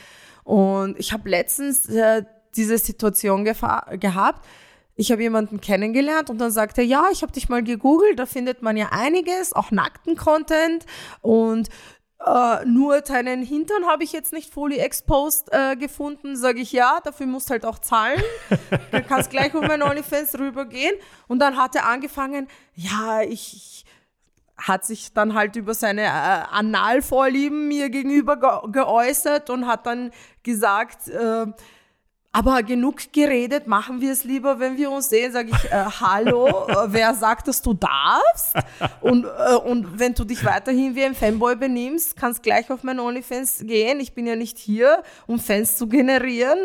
Und 0.43 0.97
ich 0.97 1.13
habe 1.13 1.29
letztens 1.29 1.87
äh, 1.89 2.23
diese 2.55 2.77
Situation 2.77 3.43
gehabt, 3.43 4.45
ich 4.99 5.13
habe 5.13 5.21
jemanden 5.21 5.61
kennengelernt 5.61 6.29
und 6.29 6.39
dann 6.39 6.51
sagt 6.51 6.77
er, 6.77 6.83
ja, 6.83 7.05
ich 7.09 7.21
habe 7.21 7.31
dich 7.31 7.47
mal 7.47 7.63
gegoogelt, 7.63 8.19
da 8.19 8.25
findet 8.25 8.61
man 8.61 8.75
ja 8.75 8.89
einiges, 8.91 9.53
auch 9.53 9.71
nackten 9.71 10.15
Content 10.15 10.85
und 11.21 11.69
Uh, 12.21 12.65
nur 12.65 12.99
deinen 12.99 13.41
Hintern 13.43 13.85
habe 13.85 14.03
ich 14.03 14.11
jetzt 14.11 14.33
nicht 14.33 14.53
fully 14.53 14.75
exposed 14.75 15.49
uh, 15.55 15.77
gefunden. 15.77 16.35
Sage 16.35 16.59
ich 16.59 16.73
ja, 16.73 16.99
dafür 17.01 17.25
musst 17.25 17.47
du 17.47 17.51
halt 17.51 17.65
auch 17.65 17.79
zahlen. 17.79 18.21
du 18.91 19.01
kannst 19.03 19.29
gleich 19.29 19.53
um 19.53 19.65
mein 19.65 19.81
OnlyFans 19.81 20.37
rübergehen. 20.37 20.93
Und 21.29 21.39
dann 21.39 21.55
hat 21.55 21.77
er 21.77 21.87
angefangen, 21.87 22.49
ja, 22.75 23.21
ich, 23.21 23.53
ich 23.55 23.85
hat 24.57 24.83
sich 24.85 25.13
dann 25.13 25.33
halt 25.33 25.55
über 25.55 25.73
seine 25.73 26.01
äh, 26.01 26.07
Analvorlieben 26.07 27.69
mir 27.69 27.89
gegenüber 27.89 28.35
ge 28.35 28.71
geäußert 28.73 29.49
und 29.49 29.65
hat 29.65 29.85
dann 29.85 30.11
gesagt, 30.43 31.07
äh, 31.07 31.45
aber 32.31 32.61
genug 32.61 33.11
geredet, 33.11 33.65
machen 33.65 34.01
wir 34.01 34.11
es 34.11 34.23
lieber, 34.23 34.59
wenn 34.59 34.77
wir 34.77 34.91
uns 34.91 35.09
sehen, 35.09 35.31
sage 35.31 35.49
ich, 35.51 35.71
äh, 35.71 35.85
hallo, 35.99 36.47
äh, 36.67 36.87
wer 36.87 37.15
sagt, 37.15 37.47
dass 37.47 37.61
du 37.61 37.73
darfst? 37.73 38.53
Und, 39.01 39.25
äh, 39.25 39.55
und 39.55 39.99
wenn 39.99 40.13
du 40.13 40.23
dich 40.23 40.45
weiterhin 40.45 40.95
wie 40.95 41.03
ein 41.03 41.15
Fanboy 41.15 41.55
benimmst, 41.55 42.15
kannst 42.15 42.43
gleich 42.43 42.69
auf 42.69 42.83
mein 42.83 42.99
OnlyFans 42.99 43.63
gehen. 43.65 43.99
Ich 43.99 44.13
bin 44.13 44.27
ja 44.27 44.35
nicht 44.35 44.59
hier, 44.59 45.03
um 45.25 45.39
Fans 45.39 45.75
zu 45.75 45.87
generieren. 45.87 46.59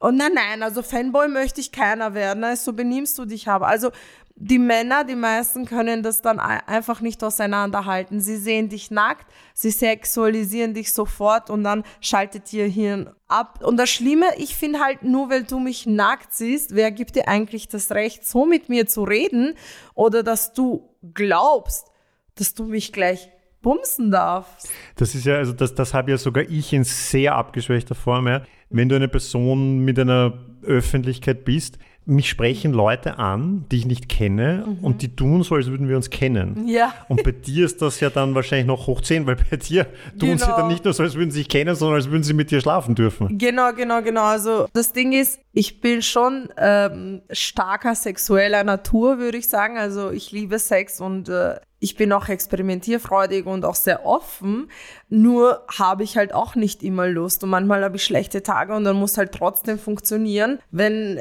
Und 0.00 0.16
nein, 0.16 0.32
nein, 0.34 0.62
also 0.62 0.82
Fanboy 0.82 1.28
möchte 1.28 1.60
ich 1.60 1.70
keiner 1.70 2.12
werden, 2.12 2.40
ne? 2.40 2.56
so 2.56 2.72
benimmst 2.72 3.16
du 3.18 3.24
dich 3.24 3.48
aber. 3.48 3.68
Also 3.68 3.90
die 4.36 4.58
Männer, 4.58 5.04
die 5.04 5.14
meisten 5.14 5.64
können 5.64 6.02
das 6.02 6.20
dann 6.20 6.40
einfach 6.40 7.00
nicht 7.00 7.22
auseinanderhalten. 7.22 8.20
Sie 8.20 8.36
sehen 8.36 8.68
dich 8.68 8.90
nackt, 8.90 9.26
sie 9.54 9.70
sexualisieren 9.70 10.74
dich 10.74 10.92
sofort 10.92 11.50
und 11.50 11.62
dann 11.62 11.84
schaltet 12.00 12.52
ihr 12.52 12.66
Hirn 12.66 13.10
ab. 13.28 13.60
Und 13.64 13.76
das 13.76 13.90
Schlimme, 13.90 14.26
ich 14.36 14.56
finde 14.56 14.80
halt, 14.80 15.04
nur 15.04 15.30
weil 15.30 15.44
du 15.44 15.60
mich 15.60 15.86
nackt 15.86 16.32
siehst, 16.32 16.74
wer 16.74 16.90
gibt 16.90 17.14
dir 17.14 17.28
eigentlich 17.28 17.68
das 17.68 17.92
Recht, 17.92 18.26
so 18.26 18.44
mit 18.44 18.68
mir 18.68 18.88
zu 18.88 19.04
reden 19.04 19.54
oder 19.94 20.24
dass 20.24 20.52
du 20.52 20.90
glaubst, 21.14 21.86
dass 22.34 22.54
du 22.54 22.64
mich 22.64 22.92
gleich 22.92 23.30
bumsen 23.62 24.10
darfst. 24.10 24.68
Das 24.96 25.14
ist 25.14 25.24
ja, 25.24 25.36
also 25.36 25.52
das, 25.52 25.74
das 25.74 25.94
habe 25.94 26.10
ja 26.10 26.18
sogar 26.18 26.44
ich 26.48 26.72
in 26.72 26.84
sehr 26.84 27.36
abgeschwächter 27.36 27.94
Form. 27.94 28.26
Ja. 28.26 28.42
Wenn 28.68 28.88
du 28.88 28.96
eine 28.96 29.08
Person 29.08 29.78
mit 29.78 29.98
einer 29.98 30.38
Öffentlichkeit 30.62 31.44
bist, 31.44 31.78
mich 32.06 32.28
sprechen 32.28 32.72
Leute 32.72 33.18
an, 33.18 33.64
die 33.72 33.78
ich 33.78 33.86
nicht 33.86 34.08
kenne 34.08 34.64
Mhm. 34.66 34.84
und 34.84 35.00
die 35.02 35.16
tun 35.16 35.42
so, 35.42 35.54
als 35.54 35.68
würden 35.68 35.88
wir 35.88 35.96
uns 35.96 36.10
kennen. 36.10 36.68
Ja. 36.68 36.92
Und 37.08 37.22
bei 37.22 37.30
dir 37.32 37.64
ist 37.64 37.80
das 37.80 38.00
ja 38.00 38.10
dann 38.10 38.34
wahrscheinlich 38.34 38.66
noch 38.66 38.86
hoch 38.86 39.00
10, 39.00 39.26
weil 39.26 39.36
bei 39.50 39.56
dir 39.56 39.84
tun 40.18 40.36
sie 40.38 40.44
Genau. 40.44 40.56
dann 40.58 40.68
nicht 40.68 40.84
nur 40.84 40.92
so, 40.92 41.02
als 41.02 41.14
würden 41.14 41.30
sie 41.30 41.38
sich 41.38 41.48
kennen, 41.48 41.74
sondern 41.74 41.96
als 41.96 42.10
würden 42.10 42.22
sie 42.22 42.34
mit 42.34 42.50
dir 42.50 42.60
schlafen 42.60 42.94
dürfen. 42.94 43.38
Genau, 43.38 43.72
genau, 43.72 44.02
genau. 44.02 44.24
Also 44.24 44.66
das 44.74 44.92
Ding 44.92 45.12
ist, 45.12 45.40
ich 45.52 45.80
bin 45.80 46.02
schon 46.02 46.48
ähm, 46.58 47.22
starker 47.30 47.94
sexueller 47.94 48.64
Natur, 48.64 49.18
würde 49.18 49.38
ich 49.38 49.48
sagen. 49.48 49.78
Also 49.78 50.10
ich 50.10 50.30
liebe 50.30 50.58
Sex 50.58 51.00
und 51.00 51.28
äh, 51.28 51.58
ich 51.78 51.96
bin 51.96 52.12
auch 52.12 52.28
experimentierfreudig 52.28 53.46
und 53.46 53.64
auch 53.64 53.74
sehr 53.74 54.04
offen. 54.06 54.68
Nur 55.08 55.62
habe 55.78 56.02
ich 56.02 56.16
halt 56.16 56.32
auch 56.34 56.54
nicht 56.54 56.82
immer 56.82 57.06
Lust 57.08 57.44
und 57.44 57.50
manchmal 57.50 57.82
habe 57.84 57.96
ich 57.96 58.04
schlechte 58.04 58.42
Tage 58.42 58.74
und 58.74 58.84
dann 58.84 58.96
muss 58.96 59.18
halt 59.18 59.32
trotzdem 59.32 59.78
funktionieren. 59.78 60.58
Wenn 60.70 61.20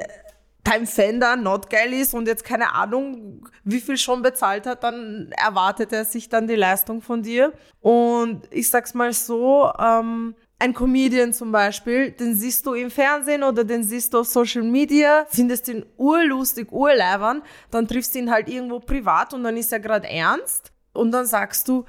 dein 0.64 0.88
Fender 0.88 1.36
not 1.36 1.70
geil 1.70 1.94
ist 1.94 2.14
und 2.14 2.28
jetzt 2.28 2.46
keine 2.46 2.74
Ahnung, 2.74 3.48
wie 3.64 3.82
viel 3.82 3.98
schon 3.98 4.22
bezahlt 4.22 4.66
hat, 4.66 4.84
dann 4.84 5.32
erwartet 5.32 5.92
er 5.92 6.06
sich 6.06 6.30
dann 6.30 6.48
die 6.48 6.56
Leistung 6.56 7.02
von 7.02 7.22
dir. 7.22 7.54
Und 7.82 8.48
ich 8.52 8.70
sag's 8.70 8.94
mal 8.94 9.12
so, 9.12 9.72
ähm, 9.78 10.36
ein 10.60 10.74
Comedian 10.74 11.34
zum 11.34 11.52
Beispiel, 11.52 12.12
den 12.12 12.36
siehst 12.36 12.66
du 12.66 12.74
im 12.74 12.90
Fernsehen 12.90 13.44
oder 13.44 13.66
den 13.66 13.84
siehst 13.84 14.14
du 14.14 14.20
auf 14.20 14.28
Social 14.28 14.64
Media, 14.64 15.26
findest 15.30 15.68
ihn 15.68 15.86
urlustig, 15.98 16.72
urleibern, 16.72 17.42
dann 17.70 17.86
triffst 17.86 18.16
du 18.16 18.20
ihn 18.20 18.32
halt 18.32 18.48
irgendwo 18.48 18.80
privat 18.80 19.34
und 19.34 19.44
dann 19.44 19.58
ist 19.58 19.74
er 19.74 19.82
gerade 19.82 20.08
ernst 20.08 20.72
und 20.94 21.12
dann 21.12 21.26
sagst 21.26 21.68
du, 21.68 21.84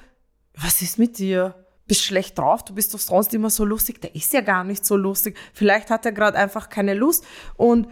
was 0.56 0.82
ist 0.82 0.98
mit 0.98 1.18
dir? 1.18 1.54
Bist 1.86 2.02
schlecht 2.02 2.38
drauf, 2.38 2.64
du 2.64 2.74
bist 2.74 2.94
doch 2.94 2.98
sonst 2.98 3.34
immer 3.34 3.50
so 3.50 3.64
lustig. 3.64 4.00
Der 4.00 4.14
ist 4.14 4.32
ja 4.32 4.40
gar 4.40 4.64
nicht 4.64 4.86
so 4.86 4.96
lustig. 4.96 5.36
Vielleicht 5.52 5.90
hat 5.90 6.06
er 6.06 6.12
gerade 6.12 6.38
einfach 6.38 6.70
keine 6.70 6.94
Lust 6.94 7.24
und 7.56 7.88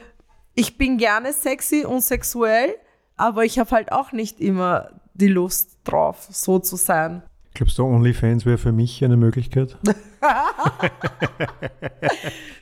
ich 0.55 0.79
bin 0.79 0.99
gerne 0.99 1.33
sexy 1.33 1.85
und 1.85 2.03
sexuell, 2.03 2.75
aber 3.17 3.45
ich 3.45 3.59
habe 3.59 3.71
halt 3.71 3.93
auch 3.93 4.13
nicht 4.13 4.41
immer 4.41 4.91
die 5.15 5.29
Lust 5.29 5.79
drauf, 5.85 6.29
so 6.31 6.59
zu 6.59 6.77
sein. 6.77 7.23
Glaubst 7.55 7.79
du, 7.79 7.85
OnlyFans 7.85 8.47
wäre 8.47 8.57
für 8.59 8.73
mich 8.73 9.05
eine 9.05 9.17
Möglichkeit? 9.17 9.77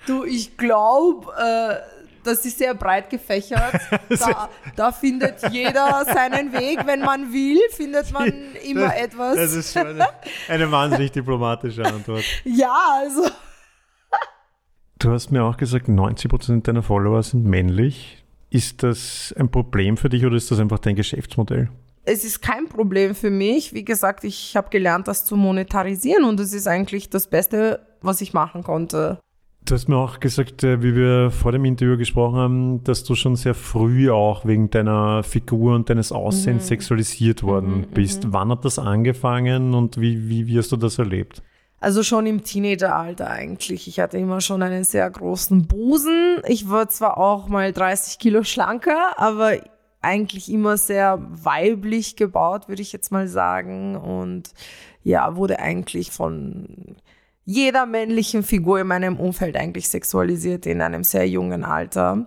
Du, 0.07 0.24
ich 0.24 0.57
glaube, 0.57 1.31
äh, 1.38 1.76
das 2.24 2.44
ist 2.44 2.59
sehr 2.59 2.74
breit 2.74 3.11
gefächert. 3.11 3.81
Da, 4.09 4.48
da 4.76 4.92
findet 4.92 5.37
jeder 5.53 6.05
seinen 6.05 6.53
Weg. 6.53 6.85
Wenn 6.85 7.00
man 7.00 7.33
will, 7.33 7.61
findet 7.70 8.11
man 8.12 8.33
immer 8.64 8.96
etwas. 8.96 9.37
Das 9.37 9.53
ist 9.53 9.72
schon 9.72 9.87
eine, 9.87 10.09
eine 10.48 10.70
wahnsinnig 10.70 11.12
diplomatische 11.12 11.85
Antwort. 11.85 12.24
ja, 12.44 12.74
also. 12.98 13.31
Du 15.00 15.10
hast 15.10 15.30
mir 15.32 15.42
auch 15.42 15.56
gesagt, 15.56 15.88
90% 15.88 16.62
deiner 16.64 16.82
Follower 16.82 17.22
sind 17.22 17.46
männlich. 17.46 18.22
Ist 18.50 18.82
das 18.82 19.34
ein 19.38 19.50
Problem 19.50 19.96
für 19.96 20.10
dich 20.10 20.26
oder 20.26 20.36
ist 20.36 20.50
das 20.50 20.60
einfach 20.60 20.78
dein 20.78 20.94
Geschäftsmodell? 20.94 21.70
Es 22.04 22.22
ist 22.22 22.42
kein 22.42 22.68
Problem 22.68 23.14
für 23.14 23.30
mich. 23.30 23.72
Wie 23.72 23.84
gesagt, 23.84 24.24
ich 24.24 24.56
habe 24.56 24.68
gelernt, 24.68 25.08
das 25.08 25.24
zu 25.24 25.36
monetarisieren 25.36 26.24
und 26.24 26.38
es 26.38 26.52
ist 26.52 26.66
eigentlich 26.66 27.08
das 27.08 27.30
Beste, 27.30 27.80
was 28.02 28.20
ich 28.20 28.34
machen 28.34 28.62
konnte. 28.62 29.18
Du 29.64 29.74
hast 29.74 29.88
mir 29.88 29.96
auch 29.96 30.20
gesagt, 30.20 30.64
äh, 30.64 30.82
wie 30.82 30.94
wir 30.94 31.30
vor 31.30 31.52
dem 31.52 31.64
Interview 31.64 31.96
gesprochen 31.96 32.36
haben, 32.36 32.84
dass 32.84 33.02
du 33.02 33.14
schon 33.14 33.36
sehr 33.36 33.54
früh 33.54 34.10
auch 34.10 34.44
wegen 34.44 34.68
deiner 34.68 35.22
Figur 35.22 35.76
und 35.76 35.88
deines 35.88 36.12
Aussehens 36.12 36.66
sexualisiert 36.66 37.42
worden 37.42 37.86
bist. 37.94 38.32
Wann 38.32 38.50
hat 38.50 38.66
das 38.66 38.78
angefangen 38.78 39.72
und 39.72 39.98
wie, 39.98 40.28
wie, 40.28 40.46
wie 40.46 40.58
hast 40.58 40.72
du 40.72 40.76
das 40.76 40.98
erlebt? 40.98 41.42
Also 41.80 42.02
schon 42.02 42.26
im 42.26 42.44
Teenageralter 42.44 43.30
eigentlich. 43.30 43.88
Ich 43.88 44.00
hatte 44.00 44.18
immer 44.18 44.42
schon 44.42 44.62
einen 44.62 44.84
sehr 44.84 45.08
großen 45.08 45.66
Busen. 45.66 46.42
Ich 46.46 46.68
war 46.68 46.90
zwar 46.90 47.16
auch 47.16 47.48
mal 47.48 47.72
30 47.72 48.18
Kilo 48.18 48.44
schlanker, 48.44 49.18
aber 49.18 49.54
eigentlich 50.02 50.52
immer 50.52 50.76
sehr 50.76 51.18
weiblich 51.30 52.16
gebaut, 52.16 52.68
würde 52.68 52.82
ich 52.82 52.92
jetzt 52.92 53.10
mal 53.10 53.28
sagen. 53.28 53.96
Und 53.96 54.52
ja, 55.02 55.36
wurde 55.36 55.58
eigentlich 55.58 56.10
von 56.10 56.96
jeder 57.46 57.86
männlichen 57.86 58.42
Figur 58.42 58.78
in 58.80 58.86
meinem 58.86 59.18
Umfeld 59.18 59.56
eigentlich 59.56 59.88
sexualisiert 59.88 60.66
in 60.66 60.82
einem 60.82 61.02
sehr 61.02 61.26
jungen 61.26 61.64
Alter. 61.64 62.26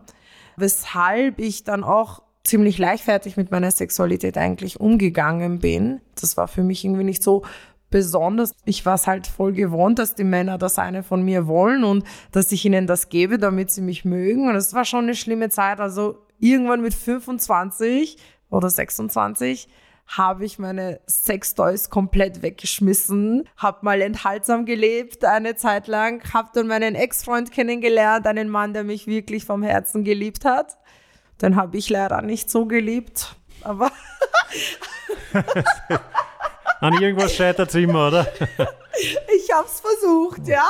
Weshalb 0.57 1.39
ich 1.39 1.63
dann 1.63 1.83
auch 1.83 2.23
ziemlich 2.43 2.77
leichtfertig 2.77 3.37
mit 3.37 3.51
meiner 3.51 3.71
Sexualität 3.71 4.37
eigentlich 4.37 4.79
umgegangen 4.79 5.59
bin. 5.59 6.01
Das 6.19 6.35
war 6.35 6.47
für 6.47 6.63
mich 6.63 6.83
irgendwie 6.83 7.05
nicht 7.05 7.23
so 7.23 7.43
besonders. 7.93 8.56
Ich 8.65 8.88
war 8.88 8.95
es 8.95 9.06
halt 9.06 9.27
voll 9.27 9.53
gewohnt, 9.53 9.99
dass 9.99 10.15
die 10.15 10.23
Männer 10.23 10.58
das 10.58 10.79
eine 10.79 11.03
von 11.03 11.21
mir 11.21 11.45
wollen 11.45 11.84
und 11.84 12.03
dass 12.32 12.51
ich 12.51 12.65
ihnen 12.65 12.88
das 12.88 13.08
gebe, 13.08 13.38
damit 13.38 13.69
sie 13.69 13.82
mich 13.82 14.03
mögen. 14.03 14.49
Und 14.49 14.56
es 14.56 14.73
war 14.73 14.84
schon 14.84 15.03
eine 15.03 15.13
schlimme 15.13 15.49
Zeit. 15.49 15.79
Also 15.79 16.25
irgendwann 16.39 16.82
mit 16.82 16.95
25 16.95 18.17
oder 18.49 18.67
26 18.71 19.67
habe 20.08 20.43
ich 20.43 20.58
meine 20.58 21.01
Sextoys 21.08 21.91
komplett 21.91 22.41
weggeschmissen, 22.41 23.47
habe 23.58 23.77
mal 23.84 24.01
enthaltsam 24.01 24.65
gelebt 24.65 25.23
eine 25.23 25.56
Zeit 25.56 25.88
lang, 25.88 26.34
habe 26.34 26.49
dann 26.51 26.65
meinen 26.65 26.95
Ex-Freund 26.95 27.51
kennengelernt, 27.51 28.25
einen 28.25 28.49
Mann, 28.49 28.73
der 28.73 28.84
mich 28.84 29.06
wirklich 29.06 29.45
vom 29.45 29.62
Herzen 29.62 30.03
geliebt 30.03 30.45
hat. 30.45 30.79
Den 31.43 31.56
habe 31.56 31.77
ich 31.77 31.91
leider 31.91 32.23
nicht 32.23 32.49
so 32.49 32.65
geliebt, 32.65 33.36
aber 33.62 33.91
An 36.83 37.01
irgendwas 37.01 37.33
scheitert 37.33 37.69
es 37.69 37.75
immer, 37.75 38.09
oder? 38.09 38.27
ich 39.33 39.49
habe 39.53 39.65
es 39.65 39.79
versucht, 39.79 40.45
ja. 40.45 40.65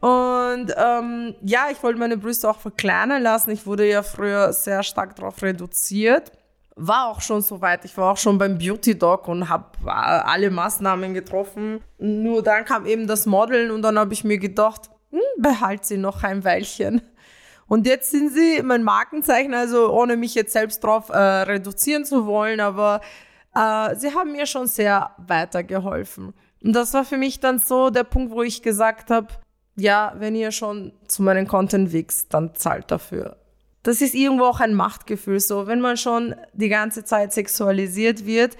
Und 0.00 0.74
ähm, 0.76 1.36
ja, 1.42 1.68
ich 1.70 1.80
wollte 1.84 1.96
meine 2.00 2.16
Brüste 2.16 2.50
auch 2.50 2.58
verkleinern 2.58 3.22
lassen. 3.22 3.52
Ich 3.52 3.64
wurde 3.64 3.88
ja 3.88 4.02
früher 4.02 4.52
sehr 4.52 4.82
stark 4.82 5.14
darauf 5.14 5.40
reduziert. 5.40 6.32
War 6.74 7.06
auch 7.06 7.20
schon 7.20 7.42
so 7.42 7.60
weit. 7.60 7.84
Ich 7.84 7.96
war 7.96 8.10
auch 8.10 8.16
schon 8.16 8.38
beim 8.38 8.58
Beauty 8.58 8.98
Doc 8.98 9.28
und 9.28 9.48
habe 9.48 9.66
alle 9.84 10.50
Maßnahmen 10.50 11.14
getroffen. 11.14 11.80
Nur 11.98 12.42
dann 12.42 12.64
kam 12.64 12.86
eben 12.86 13.06
das 13.06 13.24
Modeln 13.24 13.70
und 13.70 13.82
dann 13.82 14.00
habe 14.00 14.12
ich 14.12 14.24
mir 14.24 14.38
gedacht, 14.38 14.90
hm, 15.12 15.20
behalt 15.38 15.84
sie 15.84 15.96
noch 15.96 16.24
ein 16.24 16.44
Weilchen. 16.44 17.02
Und 17.68 17.86
jetzt 17.86 18.10
sind 18.10 18.32
sie 18.32 18.62
mein 18.64 18.82
Markenzeichen, 18.82 19.54
also 19.54 19.92
ohne 19.92 20.16
mich 20.16 20.34
jetzt 20.34 20.52
selbst 20.52 20.82
drauf 20.82 21.08
äh, 21.08 21.18
reduzieren 21.18 22.04
zu 22.04 22.26
wollen, 22.26 22.58
aber 22.58 23.00
äh, 23.56 23.96
sie 23.96 24.14
haben 24.14 24.32
mir 24.32 24.46
schon 24.46 24.66
sehr 24.66 25.10
weitergeholfen. 25.16 26.34
Und 26.62 26.72
das 26.72 26.92
war 26.94 27.04
für 27.04 27.16
mich 27.16 27.40
dann 27.40 27.58
so 27.58 27.90
der 27.90 28.04
Punkt, 28.04 28.32
wo 28.32 28.42
ich 28.42 28.62
gesagt 28.62 29.10
habe, 29.10 29.28
ja, 29.76 30.14
wenn 30.18 30.34
ihr 30.34 30.52
schon 30.52 30.92
zu 31.06 31.22
meinem 31.22 31.46
Content 31.46 31.92
wächst, 31.92 32.32
dann 32.34 32.54
zahlt 32.54 32.90
dafür. 32.90 33.36
Das 33.82 34.00
ist 34.00 34.14
irgendwo 34.14 34.44
auch 34.44 34.60
ein 34.60 34.74
Machtgefühl. 34.74 35.38
So, 35.40 35.66
wenn 35.66 35.80
man 35.80 35.96
schon 35.96 36.34
die 36.54 36.68
ganze 36.68 37.04
Zeit 37.04 37.32
sexualisiert 37.32 38.26
wird, 38.26 38.56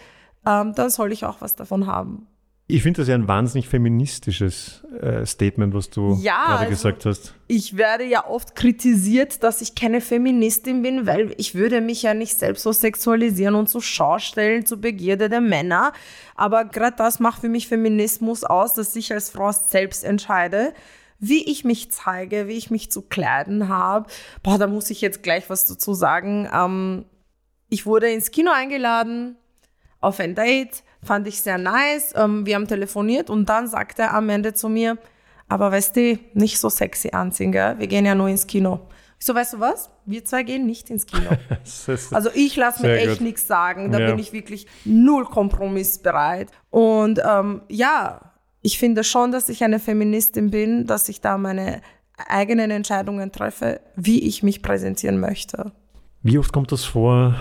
ähm, 0.47 0.75
dann 0.75 0.91
soll 0.91 1.13
ich 1.13 1.25
auch 1.25 1.41
was 1.41 1.57
davon 1.57 1.87
haben. 1.87 2.27
Ich 2.69 2.83
finde 2.83 3.01
das 3.01 3.09
ja 3.09 3.15
ein 3.15 3.29
wahnsinnig 3.29 3.69
feministisches 3.69 4.83
äh, 5.01 5.25
Statement, 5.25 5.73
was 5.73 5.89
du 5.89 6.19
Ja, 6.21 6.47
gerade 6.47 6.59
also- 6.59 6.71
gesagt 6.71 7.07
hast. 7.07 7.35
Ich 7.47 7.77
werde 7.77 8.03
ja 8.05 8.27
oft 8.27 8.57
kritisiert, 8.57 9.45
dass 9.45 9.61
ich 9.61 9.77
keine 9.77 10.01
Feministin 10.01 10.83
bin, 10.83 11.07
weil 11.07 11.33
ich 11.37 11.55
würde 11.55 11.81
mich 11.81 12.03
ja 12.03 12.13
nicht 12.13 12.37
selbst 12.37 12.65
so 12.65 12.73
sexualisieren 12.73 13.55
und 13.55 13.71
so 13.71 13.81
schaustellen 13.81 14.67
zur 14.67 14.81
Begierde 14.81 15.29
der 15.29 15.41
Männer. 15.41 15.93
Aber 16.35 16.65
gerade 16.65 16.97
das 16.97 17.21
macht 17.21 17.41
für 17.43 17.49
mich 17.49 17.69
Feminismus 17.69 18.43
aus, 18.43 18.75
dass 18.75 18.97
ich 18.97 19.13
als 19.13 19.31
Frau 19.31 19.53
selbst 19.53 20.03
entscheide, 20.03 20.75
wie 21.21 21.49
ich 21.49 21.65
mich 21.65 21.93
zeige, 21.93 22.49
wie 22.49 22.55
ich 22.59 22.73
mich 22.73 22.91
zu 22.91 23.01
kleiden 23.03 23.69
habe. 23.69 24.09
Boah, 24.43 24.59
da 24.59 24.67
muss 24.67 24.91
ich 24.91 25.01
jetzt 25.01 25.23
gleich 25.23 25.49
was 25.49 25.67
dazu 25.67 25.95
sagen. 25.95 26.49
Ähm, 26.53 27.05
ich 27.69 27.87
wurde 27.87 28.11
ins 28.11 28.33
Kino 28.33 28.51
eingeladen 28.53 29.37
auf 30.01 30.21
ein 30.21 30.35
Date, 30.35 30.83
fand 31.03 31.27
ich 31.27 31.41
sehr 31.41 31.59
nice. 31.59 32.13
Ähm, 32.17 32.47
wir 32.47 32.55
haben 32.57 32.67
telefoniert 32.69 33.31
und 33.31 33.49
dann 33.49 33.67
sagte 33.69 34.03
er 34.03 34.15
am 34.15 34.29
Ende 34.29 34.55
zu 34.55 34.69
mir, 34.69 34.99
aber 35.49 35.71
weißt 35.71 35.97
du, 35.97 36.19
nicht 36.35 36.59
so 36.59 36.69
sexy 36.69 37.11
anziehen, 37.13 37.53
gell? 37.53 37.77
Wir 37.79 37.87
gehen 37.87 38.05
ja 38.05 38.15
nur 38.15 38.29
ins 38.29 38.47
Kino. 38.47 38.81
Ich 39.19 39.25
so, 39.25 39.35
weißt 39.35 39.55
du 39.55 39.61
was? 39.61 39.91
Wir 40.05 40.25
zwei 40.25 40.43
gehen 40.43 40.67
nicht 40.67 40.91
ins 40.91 41.07
Kino. 41.07 41.31
Also 42.13 42.31
ich 42.35 42.57
lasse 42.57 42.83
mir 42.83 42.97
echt 42.99 43.21
nichts 43.21 43.47
sagen. 43.47 43.91
Da 43.91 43.99
Ja. 44.01 44.07
bin 44.11 44.19
ich 44.19 44.33
wirklich 44.33 44.67
null 44.85 45.25
kompromissbereit. 45.25 46.51
Und 46.71 47.21
ähm, 47.25 47.63
ja, 47.69 48.33
ich 48.63 48.79
finde 48.79 49.05
schon, 49.05 49.33
dass 49.33 49.49
ich 49.49 49.63
eine 49.65 49.79
Feministin 49.79 50.51
bin, 50.51 50.87
dass 50.87 51.09
ich 51.09 51.21
da 51.21 51.39
meine 51.39 51.81
eigenen 52.29 52.71
Entscheidungen 52.71 53.31
treffe, 53.33 53.81
wie 53.95 54.23
ich 54.27 54.43
mich 54.43 54.63
präsentieren 54.63 55.21
möchte. 55.21 55.73
Wie 56.23 56.39
oft 56.39 56.53
kommt 56.53 56.73
das 56.73 56.85
vor, 56.85 57.35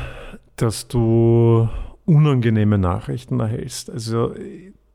dass 0.57 0.87
du 0.87 1.67
unangenehme 2.05 2.77
Nachrichten 2.77 3.39
erhältst? 3.39 3.89
Also 3.89 4.33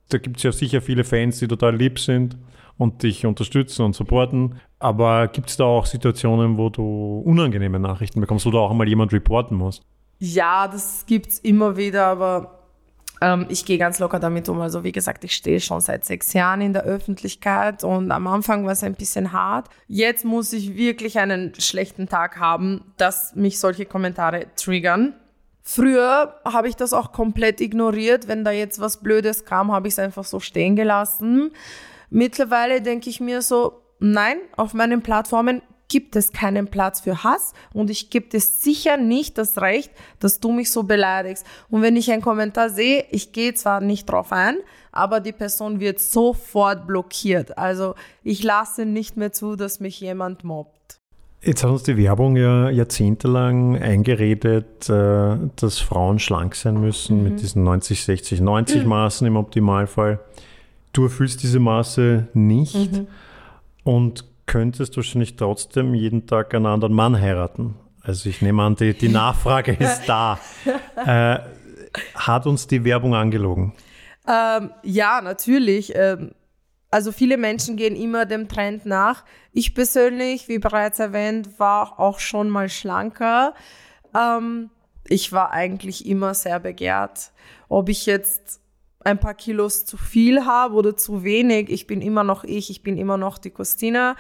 da 0.09 0.19
gibt 0.19 0.39
es 0.39 0.43
ja 0.43 0.53
sicher 0.53 0.81
viele 0.81 1.05
Fans, 1.05 1.39
die 1.39 1.49
total 1.49 1.77
lieb 1.77 1.99
sind 1.99 2.37
und 2.79 3.03
dich 3.03 3.27
unterstützen 3.27 3.85
und 3.85 3.95
supporten. 3.95 4.57
Aber 4.79 5.29
gibt 5.29 5.51
es 5.51 5.57
da 5.57 5.65
auch 5.65 5.87
Situationen, 5.87 6.57
wo 6.57 6.69
du 6.69 7.23
unangenehme 7.25 7.79
Nachrichten 7.79 8.21
bekommst 8.21 8.47
oder 8.47 8.61
auch 8.61 8.71
einmal 8.71 8.89
jemand 8.89 9.13
reporten 9.13 9.57
musst? 9.57 9.83
Ja, 10.19 10.69
das 10.69 11.05
gibt's 11.07 11.39
immer 11.39 11.77
wieder, 11.77 12.07
aber 12.07 12.57
Ähm, 13.23 13.45
ich 13.51 13.67
gehe 13.67 13.77
ganz 13.77 13.99
locker 13.99 14.19
damit 14.19 14.49
um. 14.49 14.61
Also 14.63 14.83
wie 14.83 14.93
gesagt, 14.93 15.25
ich 15.25 15.35
stehe 15.35 15.61
schon 15.61 15.81
seit 15.83 16.07
sechs 16.07 16.33
Jahren 16.33 16.63
in 16.63 16.73
der 16.73 16.85
Öffentlichkeit 16.85 17.85
und 17.85 18.11
am 18.13 18.27
Anfang 18.27 18.65
war 18.65 18.73
es 18.73 18.83
ein 18.83 18.95
bisschen 18.95 19.33
hart. 19.33 19.69
Jetzt 19.89 20.25
muss 20.25 20.55
ich 20.55 20.75
wirklich 20.75 21.19
einen 21.19 21.53
schlechten 21.59 22.09
Tag 22.09 22.39
haben, 22.39 22.95
dass 22.97 23.35
mich 23.37 23.59
solche 23.59 23.85
Kommentare 23.85 24.47
triggern. 24.57 25.13
Früher 25.73 26.35
habe 26.45 26.69
ich 26.69 26.75
das 26.75 26.93
auch 26.93 27.13
komplett 27.13 27.61
ignoriert. 27.61 28.27
Wenn 28.27 28.43
da 28.43 28.51
jetzt 28.51 28.81
was 28.81 28.97
Blödes 28.97 29.45
kam, 29.45 29.71
habe 29.71 29.87
ich 29.87 29.95
es 29.95 30.01
einfach 30.01 30.25
so 30.25 30.41
stehen 30.41 30.75
gelassen. 30.75 31.53
Mittlerweile 32.09 32.83
denke 32.83 33.09
ich 33.09 33.21
mir 33.21 33.41
so, 33.41 33.81
nein, 34.01 34.39
auf 34.57 34.75
meinen 34.75 35.01
Plattformen 35.01 35.63
gibt 35.87 36.17
es 36.17 36.33
keinen 36.33 36.67
Platz 36.67 37.03
für 37.03 37.23
Hass 37.23 37.53
und 37.73 37.89
ich 37.89 38.11
gebe 38.11 38.29
dir 38.29 38.41
sicher 38.41 38.97
nicht 38.97 39.39
das 39.39 39.59
Recht, 39.61 39.93
dass 40.19 40.41
du 40.41 40.51
mich 40.51 40.73
so 40.73 40.83
beleidigst. 40.83 41.47
Und 41.69 41.83
wenn 41.83 41.95
ich 41.95 42.11
einen 42.11 42.21
Kommentar 42.21 42.71
sehe, 42.71 43.07
ich 43.13 43.31
gehe 43.31 43.55
zwar 43.55 43.81
nicht 43.81 44.07
drauf 44.07 44.33
ein, 44.33 44.57
aber 44.91 45.21
die 45.21 45.31
Person 45.31 45.79
wird 45.79 46.01
sofort 46.01 46.89
blockiert. 46.89 47.57
Also 47.59 47.95
ich 48.25 48.43
lasse 48.43 48.87
nicht 48.87 49.17
mehr 49.17 49.31
zu, 49.31 49.55
dass 49.55 49.79
mich 49.79 50.01
jemand 50.01 50.43
mobbt. 50.43 51.00
Jetzt 51.43 51.65
hat 51.65 51.71
uns 51.71 51.83
die 51.85 51.97
Werbung 51.97 52.37
ja 52.37 52.69
jahrzehntelang 52.69 53.77
eingeredet, 53.77 54.91
äh, 54.91 55.37
dass 55.57 55.79
Frauen 55.79 56.19
schlank 56.19 56.55
sein 56.55 56.79
müssen 56.79 57.19
mhm. 57.19 57.25
mit 57.25 57.41
diesen 57.41 57.65
90, 57.65 58.05
60, 58.05 58.41
90 58.41 58.85
Maßen 58.85 59.27
im 59.27 59.37
Optimalfall. 59.37 60.21
Du 60.93 61.05
erfüllst 61.05 61.43
diese 61.43 61.59
Maße 61.59 62.29
nicht. 62.35 62.93
Mhm. 62.93 63.07
Und 63.85 64.25
könntest 64.45 64.95
du 64.95 64.97
wahrscheinlich 64.99 65.37
trotzdem 65.37 65.95
jeden 65.95 66.27
Tag 66.27 66.55
einen 66.55 66.67
anderen 66.67 66.93
Mann 66.93 67.19
heiraten. 67.19 67.77
Also 68.03 68.29
ich 68.29 68.43
nehme 68.43 68.63
an, 68.63 68.77
die, 68.77 68.95
die 68.95 69.09
Nachfrage 69.09 69.73
ist 69.73 70.03
da. 70.07 70.39
Äh, 70.97 71.39
hat 72.15 72.47
uns 72.47 72.67
die 72.67 72.85
Werbung 72.85 73.15
angelogen? 73.15 73.73
Ähm, 74.29 74.71
ja, 74.83 75.21
natürlich. 75.23 75.93
Ähm, 75.95 76.33
also 76.91 77.13
viele 77.13 77.37
Menschen 77.37 77.77
gehen 77.77 77.95
immer 77.95 78.27
dem 78.27 78.49
Trend 78.49 78.85
nach. 78.85 79.25
Ich 79.53 79.75
persönlich, 79.75 80.49
wie 80.49 80.59
bereits 80.59 80.99
erwähnt, 80.99 81.59
war 81.59 82.01
auch 82.01 82.19
schon 82.19 82.51
mal 82.51 82.69
schlanker. 82.69 83.55
Ähm, 84.15 84.71
ich 85.05 85.33
war 85.33 85.53
eigentlich 85.53 86.07
immer 86.07 86.35
sehr 86.35 86.59
begehrt. 86.59 87.33
Ob 87.69 87.89
ich 87.89 88.07
jetzt 88.07 88.61
ein 89.05 89.19
paar 89.19 89.35
Kilos 89.35 89.87
zu 89.87 89.97
viel 89.97 90.45
habe 90.45 90.75
oder 90.75 90.97
zu 90.97 91.25
wenig. 91.25 91.71
Ich 91.71 91.87
bin 91.87 92.03
immer 92.03 92.25
noch 92.25 92.45
ich, 92.45 92.71
ich 92.71 92.83
bin 92.83 92.99
immer 92.99 93.17
noch 93.17 93.39
die 93.39 93.51
Christina, 93.51 94.15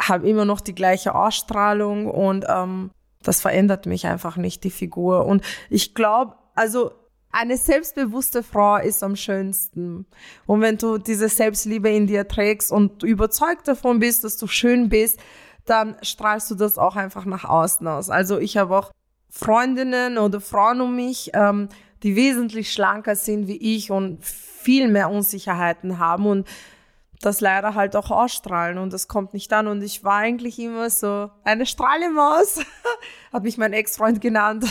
habe 0.00 0.28
immer 0.28 0.44
noch 0.44 0.60
die 0.60 0.74
gleiche 0.74 1.14
Ausstrahlung 1.14 2.06
und 2.06 2.46
ähm, 2.48 2.90
das 3.22 3.40
verändert 3.40 3.86
mich 3.86 4.06
einfach 4.06 4.36
nicht, 4.36 4.64
die 4.64 4.70
Figur. 4.70 5.26
Und 5.26 5.42
ich 5.70 5.94
glaube, 5.94 6.36
also 6.54 6.92
eine 7.34 7.56
selbstbewusste 7.56 8.42
Frau 8.42 8.76
ist 8.76 9.02
am 9.02 9.16
schönsten. 9.16 10.06
Und 10.46 10.60
wenn 10.60 10.78
du 10.78 10.98
diese 10.98 11.28
Selbstliebe 11.28 11.90
in 11.90 12.06
dir 12.06 12.28
trägst 12.28 12.70
und 12.70 13.02
überzeugt 13.02 13.66
davon 13.66 13.98
bist, 13.98 14.24
dass 14.24 14.36
du 14.36 14.46
schön 14.46 14.88
bist, 14.88 15.18
dann 15.66 15.96
strahlst 16.02 16.50
du 16.50 16.54
das 16.54 16.78
auch 16.78 16.96
einfach 16.96 17.24
nach 17.24 17.44
außen 17.44 17.86
aus. 17.88 18.08
Also 18.10 18.38
ich 18.38 18.56
habe 18.56 18.76
auch 18.76 18.92
Freundinnen 19.28 20.16
oder 20.18 20.40
Frauen 20.40 20.80
um 20.80 20.94
mich, 20.94 21.30
ähm, 21.34 21.68
die 22.02 22.16
wesentlich 22.16 22.72
schlanker 22.72 23.16
sind 23.16 23.48
wie 23.48 23.76
ich 23.76 23.90
und 23.90 24.24
viel 24.24 24.88
mehr 24.88 25.10
Unsicherheiten 25.10 25.98
haben 25.98 26.26
und 26.26 26.46
das 27.20 27.40
leider 27.40 27.74
halt 27.74 27.96
auch 27.96 28.10
ausstrahlen 28.10 28.78
und 28.78 28.92
das 28.92 29.08
kommt 29.08 29.32
nicht 29.32 29.52
an. 29.52 29.66
Und 29.66 29.82
ich 29.82 30.04
war 30.04 30.18
eigentlich 30.18 30.58
immer 30.58 30.90
so 30.90 31.30
eine 31.42 31.66
Strahlemaus, 31.66 32.60
hat 33.32 33.42
mich 33.42 33.58
mein 33.58 33.72
Ex-Freund 33.72 34.20
genannt. 34.20 34.66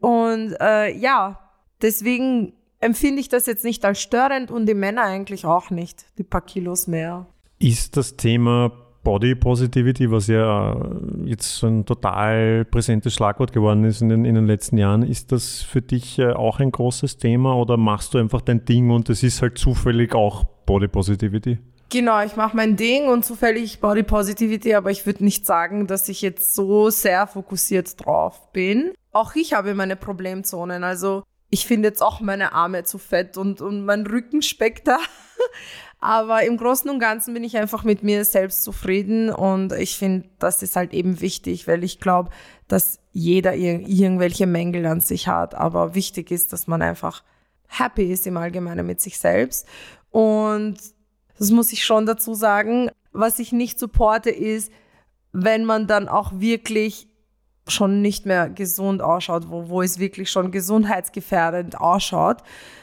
Und 0.00 0.56
äh, 0.60 0.92
ja, 0.92 1.45
deswegen 1.82 2.52
empfinde 2.80 3.20
ich 3.20 3.28
das 3.28 3.46
jetzt 3.46 3.64
nicht 3.64 3.84
als 3.84 4.00
störend 4.00 4.50
und 4.50 4.66
die 4.66 4.74
Männer 4.74 5.02
eigentlich 5.02 5.44
auch 5.44 5.70
nicht, 5.70 6.06
die 6.18 6.24
paar 6.24 6.42
Kilos 6.42 6.86
mehr. 6.86 7.26
Ist 7.58 7.96
das 7.96 8.16
Thema 8.16 8.70
Body 9.02 9.36
Positivity, 9.36 10.10
was 10.10 10.26
ja 10.26 10.76
jetzt 11.24 11.56
so 11.58 11.68
ein 11.68 11.86
total 11.86 12.64
präsentes 12.64 13.14
Schlagwort 13.14 13.52
geworden 13.52 13.84
ist 13.84 14.02
in 14.02 14.08
den, 14.08 14.24
in 14.24 14.34
den 14.34 14.46
letzten 14.48 14.78
Jahren, 14.78 15.02
ist 15.02 15.30
das 15.30 15.62
für 15.62 15.80
dich 15.80 16.18
äh, 16.18 16.32
auch 16.32 16.58
ein 16.58 16.72
großes 16.72 17.16
Thema 17.18 17.54
oder 17.54 17.76
machst 17.76 18.14
du 18.14 18.18
einfach 18.18 18.40
dein 18.40 18.64
Ding 18.64 18.90
und 18.90 19.08
es 19.08 19.22
ist 19.22 19.42
halt 19.42 19.58
zufällig 19.58 20.12
auch 20.12 20.42
Body 20.66 20.88
Positivity? 20.88 21.58
Genau, 21.88 22.20
ich 22.24 22.34
mache 22.34 22.56
mein 22.56 22.74
Ding 22.74 23.08
und 23.08 23.24
zufällig 23.24 23.78
Body 23.78 24.02
Positivity, 24.02 24.74
aber 24.74 24.90
ich 24.90 25.06
würde 25.06 25.22
nicht 25.22 25.46
sagen, 25.46 25.86
dass 25.86 26.08
ich 26.08 26.20
jetzt 26.20 26.56
so 26.56 26.90
sehr 26.90 27.28
fokussiert 27.28 28.04
drauf 28.04 28.50
bin. 28.52 28.90
Auch 29.12 29.36
ich 29.36 29.54
habe 29.54 29.74
meine 29.74 29.94
Problemzonen. 29.94 30.82
Also 30.82 31.22
ich 31.50 31.66
finde 31.66 31.88
jetzt 31.88 32.02
auch 32.02 32.20
meine 32.20 32.52
Arme 32.52 32.84
zu 32.84 32.98
fett 32.98 33.36
und, 33.36 33.60
und 33.60 33.84
mein 33.84 34.06
Rücken 34.06 34.42
speckt 34.42 34.88
da. 34.88 34.98
Aber 35.98 36.42
im 36.42 36.56
Großen 36.56 36.90
und 36.90 36.98
Ganzen 36.98 37.34
bin 37.34 37.42
ich 37.42 37.56
einfach 37.56 37.82
mit 37.82 38.02
mir 38.02 38.24
selbst 38.24 38.62
zufrieden 38.62 39.30
und 39.30 39.72
ich 39.72 39.96
finde, 39.96 40.28
das 40.38 40.62
ist 40.62 40.76
halt 40.76 40.92
eben 40.92 41.20
wichtig, 41.20 41.66
weil 41.66 41.82
ich 41.82 42.00
glaube, 42.00 42.30
dass 42.68 43.00
jeder 43.12 43.54
ir 43.54 43.80
irgendwelche 43.80 44.46
Mängel 44.46 44.84
an 44.86 45.00
sich 45.00 45.26
hat. 45.26 45.54
Aber 45.54 45.94
wichtig 45.94 46.30
ist, 46.30 46.52
dass 46.52 46.66
man 46.66 46.82
einfach 46.82 47.24
happy 47.66 48.12
ist 48.12 48.26
im 48.26 48.36
Allgemeinen 48.36 48.86
mit 48.86 49.00
sich 49.00 49.18
selbst. 49.18 49.66
Und 50.10 50.76
das 51.38 51.50
muss 51.50 51.72
ich 51.72 51.84
schon 51.84 52.06
dazu 52.06 52.34
sagen. 52.34 52.90
Was 53.12 53.38
ich 53.38 53.52
nicht 53.52 53.78
supporte 53.78 54.30
ist, 54.30 54.70
wenn 55.32 55.64
man 55.64 55.86
dann 55.86 56.08
auch 56.08 56.32
wirklich 56.34 57.08
schon 57.68 58.02
nicht 58.02 58.26
mehr 58.26 58.48
gesund 58.48 59.02
ausschaut, 59.02 59.50
wo, 59.50 59.68
wo 59.68 59.82
es 59.82 59.98
wirklich 59.98 60.30
schon 60.30 60.50
gesundheitsgefährdend 60.52 61.80
ausschaut, 61.80 62.38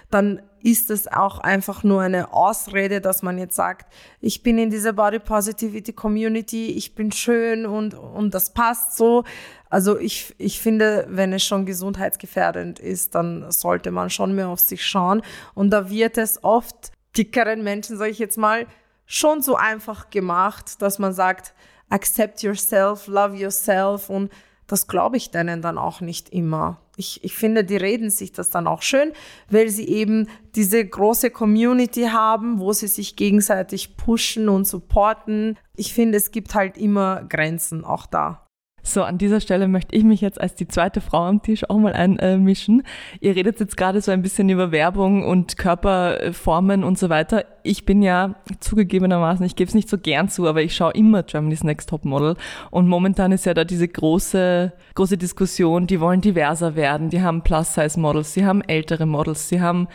dann 0.10 0.41
ist 0.62 0.89
es 0.89 1.12
auch 1.12 1.39
einfach 1.39 1.84
nur 1.84 2.02
eine 2.02 2.32
Ausrede, 2.32 3.02
dass 3.02 3.22
man 3.22 3.38
jetzt 3.38 3.56
sagt, 3.56 3.93
ich 4.22 4.43
bin 4.43 4.58
in 4.58 4.69
dieser 4.69 4.93
Body 4.93 5.19
Positivity 5.19 5.91
Community, 5.91 6.67
ich 6.67 6.96
bin 6.96 7.12
schön 7.12 7.65
und, 7.65 7.93
und 7.93 8.34
das 8.34 8.54
passt 8.54 8.96
so. 8.96 9.26
Also 9.69 10.00
ich, 10.00 10.34
ich 10.38 10.62
finde, 10.62 11.06
wenn 11.10 11.34
es 11.34 11.43
schon 11.43 11.65
gesundheitsgefährdend 11.65 12.80
ist, 12.80 13.15
dann 13.15 13.52
sollte 13.52 13.91
man 13.91 14.10
schon 14.10 14.36
mehr 14.36 14.48
auf 14.48 14.60
sich 14.60 14.86
schauen. 14.86 15.22
Und 15.54 15.72
da 15.72 15.89
wird 15.89 16.17
es 16.17 16.43
oft 16.43 16.91
dickeren 17.17 17.63
Menschen, 17.63 17.98
sage 17.98 18.12
ich 18.12 18.19
jetzt 18.19 18.38
mal, 18.38 18.67
schon 19.06 19.41
so 19.41 19.56
einfach 19.56 20.10
gemacht, 20.12 20.82
dass 20.82 20.98
man 20.98 21.13
sagt, 21.13 21.54
accept 21.89 22.41
yourself, 22.41 23.08
love 23.08 23.36
yourself 23.36 24.10
und 24.10 24.32
das 24.67 24.88
glaube 24.88 25.17
ich 25.17 25.32
denen 25.32 25.62
dann 25.62 25.78
auch 25.78 26.02
nicht 26.02 26.30
immer. 26.30 26.80
Ich, 26.95 27.23
ich 27.23 27.34
finde, 27.34 27.63
die 27.63 27.78
reden 27.78 28.10
sich 28.10 28.32
das 28.32 28.49
dann 28.49 28.67
auch 28.67 28.82
schön, 28.82 29.13
weil 29.49 29.69
sie 29.69 29.88
eben 29.88 30.28
diese 30.56 30.86
große 30.86 31.32
Community 31.32 32.04
haben, 32.04 32.60
wo 32.60 32.71
sie 32.71 32.88
sich 32.88 33.15
gegenseitig 33.15 33.97
pushen 33.97 34.47
und 34.47 34.65
supporten. 34.65 35.58
Ich 35.76 35.93
finde, 35.93 36.17
es 36.17 36.32
gibt 36.32 36.54
halt 36.54 36.78
immer 36.78 37.23
Grenzen 37.23 37.84
auch 37.84 38.06
da. 38.06 38.42
So, 38.86 39.04
an 39.04 39.17
dieser 39.17 39.39
Stelle 39.39 39.69
möchte 39.69 39.96
ich 39.96 40.04
mich 40.04 40.19
jetzt 40.19 40.39
als 40.39 40.56
die 40.56 40.67
zweite 40.67 41.00
Frau 41.00 41.24
am 41.24 41.41
Tisch 41.41 41.69
auch 41.69 41.78
mal 41.78 41.93
einmischen. 41.93 42.84
Ihr 43.22 43.34
redet 43.34 43.62
jetzt 43.62 43.78
gerade 43.78 44.02
so 44.02 44.12
ein 44.12 44.22
bisschen 44.22 44.50
über 44.50 44.74
Werbung 44.74 45.26
und 45.26 45.58
Körperformen 45.58 46.84
und 46.84 47.00
so 47.00 47.08
weiter. 47.10 47.46
Ich 47.63 47.86
bin 47.86 48.02
ja 48.02 48.36
zugegebenermaßen, 48.60 49.46
ich 49.46 49.56
gebe 49.56 49.69
es 49.69 49.74
nicht 49.74 49.88
so 49.88 49.98
gern 49.98 50.28
zu, 50.28 50.48
aber 50.48 50.62
ich 50.62 50.76
schaue 50.76 50.91
immer 50.91 51.24
Germany's 51.24 51.63
Next 51.63 51.88
Top 51.88 52.04
Model. 52.04 52.36
Und 52.72 52.89
momentan 52.89 53.32
ist 53.32 53.46
ja 53.46 53.54
da 53.54 53.63
diese 53.63 53.88
große, 53.88 54.74
große 54.96 55.17
Diskussion, 55.17 55.88
die 55.88 56.02
wollen 56.02 56.19
diverser 56.19 56.76
werden. 56.76 57.10
Die 57.10 57.22
haben 57.22 57.41
Plus-Size-Models, 57.41 58.34
sie 58.34 58.46
haben 58.46 58.62
ältere 58.62 59.06
Models, 59.06 59.48
sie 59.48 59.62
haben 59.62 59.88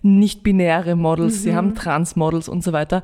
nicht-binäre 0.00 0.96
Models, 0.96 1.40
mhm. 1.40 1.42
sie 1.42 1.54
haben 1.54 1.74
Trans-Models 1.74 2.48
und 2.48 2.64
so 2.64 2.72
weiter. 2.72 3.02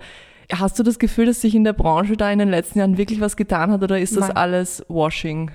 Hast 0.52 0.78
du 0.78 0.82
das 0.82 0.98
Gefühl, 0.98 1.26
dass 1.26 1.40
sich 1.40 1.54
in 1.54 1.64
der 1.64 1.72
Branche 1.72 2.16
da 2.16 2.30
in 2.30 2.38
den 2.38 2.50
letzten 2.50 2.78
Jahren 2.78 2.98
wirklich 2.98 3.20
was 3.20 3.36
getan 3.36 3.70
hat 3.70 3.82
oder 3.82 3.98
ist 3.98 4.16
das 4.16 4.28
Nein. 4.28 4.36
alles 4.36 4.84
Washing? 4.88 5.50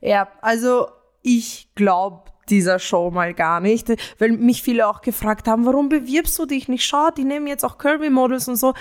Ja, 0.00 0.28
also 0.40 0.88
ich 1.22 1.68
glaube 1.74 2.30
dieser 2.48 2.78
Show 2.78 3.10
mal 3.10 3.34
gar 3.34 3.60
nicht, 3.60 3.88
weil 4.18 4.32
mich 4.32 4.62
viele 4.62 4.86
auch 4.86 5.00
gefragt 5.00 5.48
haben, 5.48 5.66
warum 5.66 5.88
bewirbst 5.88 6.38
du 6.38 6.46
dich 6.46 6.68
nicht? 6.68 6.84
Schau, 6.84 7.10
die 7.10 7.24
nehmen 7.24 7.48
jetzt 7.48 7.64
auch 7.64 7.78
Kirby-Models 7.78 8.48
und 8.48 8.56
so. 8.56 8.74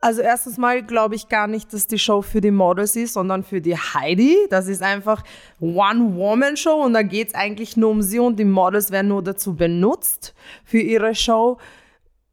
Also 0.00 0.20
erstens 0.20 0.58
mal 0.58 0.82
glaube 0.82 1.14
ich 1.14 1.28
gar 1.28 1.46
nicht, 1.46 1.72
dass 1.72 1.86
die 1.86 1.98
Show 1.98 2.22
für 2.22 2.40
die 2.40 2.50
Models 2.50 2.96
ist, 2.96 3.14
sondern 3.14 3.44
für 3.44 3.60
die 3.60 3.76
Heidi. 3.76 4.36
Das 4.50 4.66
ist 4.66 4.82
einfach 4.82 5.22
One-Woman-Show 5.60 6.74
und 6.74 6.92
da 6.92 7.02
geht 7.02 7.28
es 7.28 7.34
eigentlich 7.34 7.76
nur 7.76 7.90
um 7.90 8.02
sie 8.02 8.18
und 8.18 8.38
die 8.38 8.44
Models 8.44 8.90
werden 8.90 9.08
nur 9.08 9.22
dazu 9.22 9.54
benutzt 9.54 10.34
für 10.64 10.80
ihre 10.80 11.14
Show. 11.14 11.58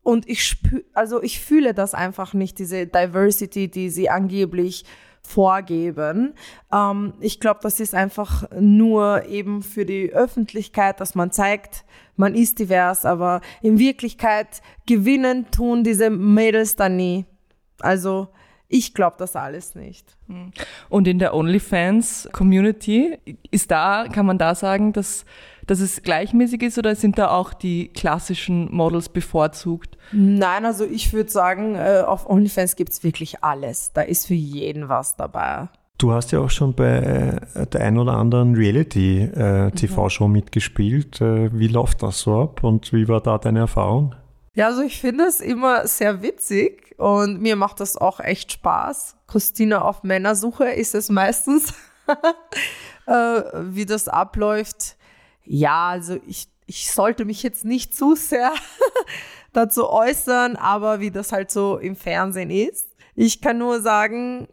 Und 0.04 0.28
ich 0.30 0.44
spü 0.44 0.84
also 0.94 1.22
ich 1.22 1.40
fühle 1.40 1.74
das 1.74 1.94
einfach 1.94 2.34
nicht, 2.34 2.60
diese 2.60 2.88
Diversity, 2.88 3.70
die 3.70 3.90
sie 3.90 4.10
angeblich 4.10 4.86
vorgeben. 5.22 6.34
Ähm, 6.74 7.14
ich 7.20 7.40
glaube, 7.40 7.60
das 7.64 7.80
ist 7.80 7.94
einfach 7.94 8.50
nur 8.60 9.26
eben 9.26 9.62
für 9.62 9.86
die 9.86 10.12
Öffentlichkeit, 10.12 11.00
dass 11.00 11.16
man 11.16 11.32
zeigt, 11.32 11.86
man 12.16 12.36
ist 12.36 12.60
divers, 12.60 13.06
aber 13.06 13.42
in 13.62 13.80
Wirklichkeit 13.80 14.62
gewinnen 14.86 15.52
tun 15.52 15.84
diese 15.84 16.10
Mädels 16.10 16.76
dann 16.76 16.96
nie. 16.96 17.26
Also 17.80 18.30
ich 18.68 18.94
glaube 18.94 19.16
das 19.18 19.36
alles 19.36 19.74
nicht. 19.76 20.16
Und 20.90 21.08
in 21.08 21.18
der 21.18 21.34
OnlyFans-Community 21.34 23.18
ist 23.50 23.72
da, 23.72 24.08
kann 24.12 24.28
man 24.28 24.38
da 24.38 24.54
sagen, 24.54 24.94
dass 24.94 25.26
dass 25.70 25.82
es 25.82 26.02
gleichmäßig 26.02 26.64
ist 26.64 26.78
oder 26.78 26.96
sind 26.96 27.20
da 27.20 27.30
auch 27.30 27.54
die 27.54 27.90
klassischen 27.90 28.74
Models 28.74 29.10
bevorzugt? 29.10 29.98
Nein, 30.12 30.66
also 30.66 30.84
ich 30.84 31.14
würde 31.14 31.30
sagen, 31.30 31.76
äh, 31.76 32.04
auf 32.06 32.28
OnlyFans 32.28 32.76
gibt 32.76 32.92
es 32.94 33.04
wirklich 33.04 33.44
alles. 33.44 33.94
Da 33.94 34.02
ist 34.02 34.26
für 34.26 34.34
jeden 34.34 34.90
was 34.90 35.16
dabei. 35.16 35.70
Du 36.00 36.14
hast 36.14 36.32
ja 36.32 36.40
auch 36.40 36.50
schon 36.50 36.74
bei 36.74 37.40
äh, 37.54 37.68
der 37.68 37.82
ein 37.82 37.98
oder 37.98 38.14
anderen 38.14 38.56
Reality-TV-Show 38.56 40.28
mhm. 40.28 40.34
mitgespielt. 40.34 41.22
Äh, 41.22 41.50
wie 41.54 41.68
läuft 41.68 42.02
das 42.02 42.20
so 42.20 42.42
ab 42.42 42.64
und 42.64 42.92
wie 42.92 43.08
war 43.08 43.22
da 43.22 43.38
deine 43.38 43.60
Erfahrung? 43.60 44.16
Ja, 44.56 44.68
also 44.68 44.82
ich 44.82 45.00
finde 45.00 45.26
es 45.26 45.40
immer 45.40 45.86
sehr 45.88 46.24
witzig 46.24 46.96
und 46.98 47.42
mir 47.42 47.56
macht 47.56 47.80
das 47.80 47.96
auch 47.96 48.20
echt 48.20 48.54
Spaß. 48.54 49.18
Christina 49.28 49.82
auf 49.82 50.04
Männersuche 50.04 50.70
ist 50.70 50.96
es 50.96 51.10
meistens, 51.10 51.74
äh, 53.06 53.12
wie 53.12 53.86
das 53.86 54.08
abläuft. 54.08 54.96
Ja, 55.52 55.90
also 55.90 56.20
ich, 56.28 56.48
ich 56.68 56.92
sollte 56.92 57.26
mich 57.26 57.42
jetzt 57.42 57.66
nicht 57.66 57.96
zu 57.96 58.16
sehr 58.16 58.54
dazu 59.52 59.90
äußern, 59.90 60.56
aber 60.56 61.00
wie 61.00 61.10
das 61.10 61.32
halt 61.32 61.50
so 61.50 61.80
im 61.80 61.96
Fernsehen 61.96 62.52
ist. 62.52 62.88
Ich 63.16 63.42
kann 63.42 63.58
nur 63.58 63.82
sagen, 63.82 64.48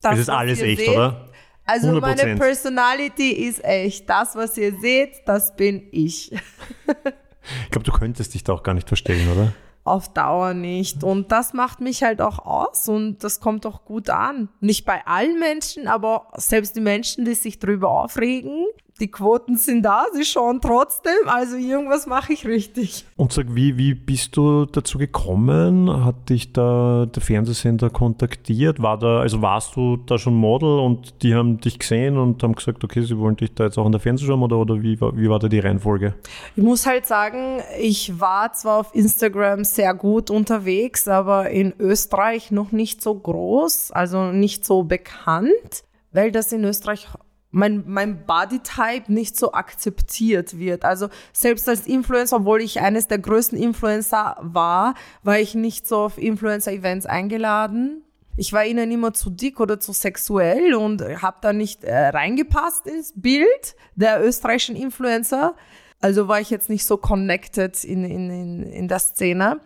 das, 0.00 0.14
es 0.14 0.20
ist 0.20 0.30
alles 0.30 0.62
echt, 0.62 0.80
seht, 0.80 0.88
oder? 0.88 1.28
Also 1.66 1.88
100%. 1.88 2.00
meine 2.00 2.36
Personality 2.36 3.30
ist 3.30 3.62
echt. 3.62 4.08
Das, 4.08 4.36
was 4.36 4.56
ihr 4.56 4.74
seht, 4.80 5.16
das 5.26 5.54
bin 5.54 5.86
ich. 5.92 6.32
ich 6.86 7.70
glaube, 7.70 7.84
du 7.84 7.92
könntest 7.92 8.32
dich 8.32 8.42
da 8.42 8.54
auch 8.54 8.62
gar 8.62 8.72
nicht 8.72 8.88
verstellen, 8.88 9.30
oder? 9.30 9.52
Auf 9.84 10.14
Dauer 10.14 10.54
nicht. 10.54 11.04
Und 11.04 11.30
das 11.30 11.52
macht 11.52 11.82
mich 11.82 12.02
halt 12.02 12.22
auch 12.22 12.38
aus 12.38 12.88
und 12.88 13.22
das 13.22 13.40
kommt 13.40 13.66
auch 13.66 13.84
gut 13.84 14.08
an. 14.08 14.48
Nicht 14.60 14.86
bei 14.86 15.06
allen 15.06 15.38
Menschen, 15.38 15.88
aber 15.88 16.32
selbst 16.36 16.74
die 16.74 16.80
Menschen, 16.80 17.26
die 17.26 17.34
sich 17.34 17.58
darüber 17.58 17.90
aufregen, 17.90 18.64
die 19.00 19.10
Quoten 19.10 19.56
sind 19.56 19.82
da, 19.82 20.04
sie 20.12 20.24
schauen 20.24 20.60
trotzdem, 20.60 21.12
also 21.26 21.56
irgendwas 21.56 22.06
mache 22.06 22.32
ich 22.32 22.46
richtig. 22.46 23.04
Und 23.16 23.32
sag, 23.32 23.54
wie, 23.54 23.78
wie 23.78 23.94
bist 23.94 24.36
du 24.36 24.64
dazu 24.64 24.98
gekommen? 24.98 26.04
Hat 26.04 26.28
dich 26.28 26.52
da 26.52 27.06
der 27.06 27.22
Fernsehsender 27.22 27.90
kontaktiert? 27.90 28.82
War 28.82 28.98
da, 28.98 29.20
also 29.20 29.40
warst 29.42 29.76
du 29.76 29.96
da 29.96 30.18
schon 30.18 30.34
Model 30.34 30.78
und 30.80 31.22
die 31.22 31.34
haben 31.34 31.60
dich 31.60 31.78
gesehen 31.78 32.18
und 32.18 32.42
haben 32.42 32.54
gesagt, 32.54 32.82
okay, 32.82 33.02
sie 33.02 33.18
wollen 33.18 33.36
dich 33.36 33.54
da 33.54 33.64
jetzt 33.64 33.78
auch 33.78 33.86
in 33.86 33.92
der 33.92 34.00
Fernsehshow 34.00 34.34
oder, 34.34 34.58
oder 34.58 34.82
wie, 34.82 35.00
wie 35.00 35.28
war 35.28 35.38
da 35.38 35.48
die 35.48 35.60
Reihenfolge? 35.60 36.14
Ich 36.56 36.62
muss 36.62 36.86
halt 36.86 37.06
sagen, 37.06 37.60
ich 37.80 38.18
war 38.20 38.52
zwar 38.52 38.80
auf 38.80 38.94
Instagram 38.94 39.64
sehr 39.64 39.94
gut 39.94 40.30
unterwegs, 40.30 41.06
aber 41.08 41.50
in 41.50 41.72
Österreich 41.78 42.50
noch 42.50 42.72
nicht 42.72 43.02
so 43.02 43.14
groß, 43.14 43.92
also 43.92 44.32
nicht 44.32 44.64
so 44.64 44.82
bekannt, 44.82 45.84
weil 46.12 46.32
das 46.32 46.52
in 46.52 46.64
Österreich 46.64 47.08
mein, 47.50 47.84
mein 47.86 48.26
Bodytype 48.26 49.12
nicht 49.12 49.36
so 49.36 49.52
akzeptiert 49.52 50.58
wird. 50.58 50.84
Also 50.84 51.08
selbst 51.32 51.68
als 51.68 51.86
Influencer, 51.86 52.36
obwohl 52.36 52.60
ich 52.60 52.80
eines 52.80 53.08
der 53.08 53.18
größten 53.18 53.58
Influencer 53.58 54.36
war, 54.40 54.94
war 55.22 55.38
ich 55.38 55.54
nicht 55.54 55.86
so 55.88 55.98
auf 55.98 56.18
Influencer-Events 56.18 57.06
eingeladen. 57.06 58.02
Ich 58.36 58.52
war 58.52 58.64
ihnen 58.64 58.90
immer 58.92 59.14
zu 59.14 59.30
dick 59.30 59.58
oder 59.58 59.80
zu 59.80 59.92
sexuell 59.92 60.74
und 60.74 61.02
habe 61.22 61.38
da 61.40 61.52
nicht 61.52 61.84
äh, 61.84 62.08
reingepasst 62.08 62.86
ins 62.86 63.12
Bild 63.16 63.74
der 63.96 64.24
österreichischen 64.24 64.76
Influencer. 64.76 65.56
Also 66.00 66.28
war 66.28 66.40
ich 66.40 66.50
jetzt 66.50 66.68
nicht 66.68 66.86
so 66.86 66.96
connected 66.96 67.82
in, 67.82 68.04
in, 68.04 68.30
in, 68.30 68.62
in 68.62 68.88
der 68.88 69.00
Szene. 69.00 69.60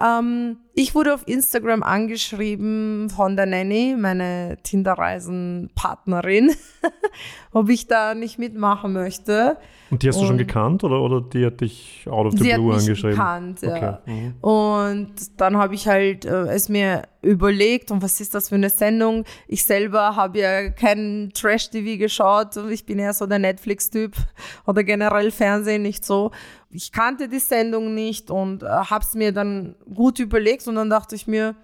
Ähm, 0.00 0.58
ich 0.74 0.94
wurde 0.94 1.14
auf 1.14 1.26
Instagram 1.26 1.82
angeschrieben 1.82 3.10
von 3.10 3.36
der 3.36 3.46
Nanny, 3.46 3.94
meine 3.98 4.56
Tinder-Reisen-Partnerin, 4.62 6.52
ob 7.52 7.68
ich 7.68 7.86
da 7.86 8.14
nicht 8.14 8.38
mitmachen 8.38 8.92
möchte. 8.92 9.58
Und 9.90 10.02
die 10.02 10.08
hast 10.08 10.20
du 10.20 10.24
schon 10.24 10.38
gekannt 10.38 10.84
oder, 10.84 11.02
oder 11.02 11.20
die 11.20 11.44
hat 11.44 11.60
dich 11.60 12.06
out 12.08 12.26
of 12.26 12.32
the 12.32 12.38
blue 12.38 12.52
hat 12.52 12.60
mich 12.60 12.74
angeschrieben? 12.80 13.10
Gekannt, 13.10 13.60
ja. 13.60 13.76
Okay. 13.76 13.96
Mhm. 14.06 14.34
Und 14.40 15.12
dann 15.36 15.58
habe 15.58 15.74
ich 15.74 15.86
halt 15.86 16.24
äh, 16.24 16.44
es 16.44 16.70
mir 16.70 17.02
überlegt, 17.20 17.90
und 17.90 18.02
was 18.02 18.20
ist 18.20 18.34
das 18.34 18.48
für 18.48 18.54
eine 18.54 18.70
Sendung? 18.70 19.24
Ich 19.46 19.64
selber 19.64 20.16
habe 20.16 20.38
ja 20.38 20.70
kein 20.70 21.30
Trash-TV 21.34 21.98
geschaut 21.98 22.56
und 22.56 22.70
ich 22.70 22.86
bin 22.86 22.98
eher 22.98 23.12
so 23.12 23.26
der 23.26 23.38
Netflix-Typ 23.38 24.14
oder 24.66 24.82
generell 24.82 25.30
Fernsehen 25.30 25.82
nicht 25.82 26.06
so. 26.06 26.30
Ich 26.70 26.90
kannte 26.90 27.28
die 27.28 27.38
Sendung 27.38 27.94
nicht 27.94 28.30
und 28.30 28.62
äh, 28.62 28.66
habe 28.66 29.04
es 29.04 29.14
mir 29.14 29.32
dann 29.32 29.74
gut 29.94 30.18
überlegt 30.18 30.61
und 30.68 30.74
dann 30.74 30.90
dachte 30.90 31.14
ich 31.14 31.26
mir, 31.26 31.54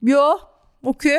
ja, 0.00 0.34
okay, 0.82 1.18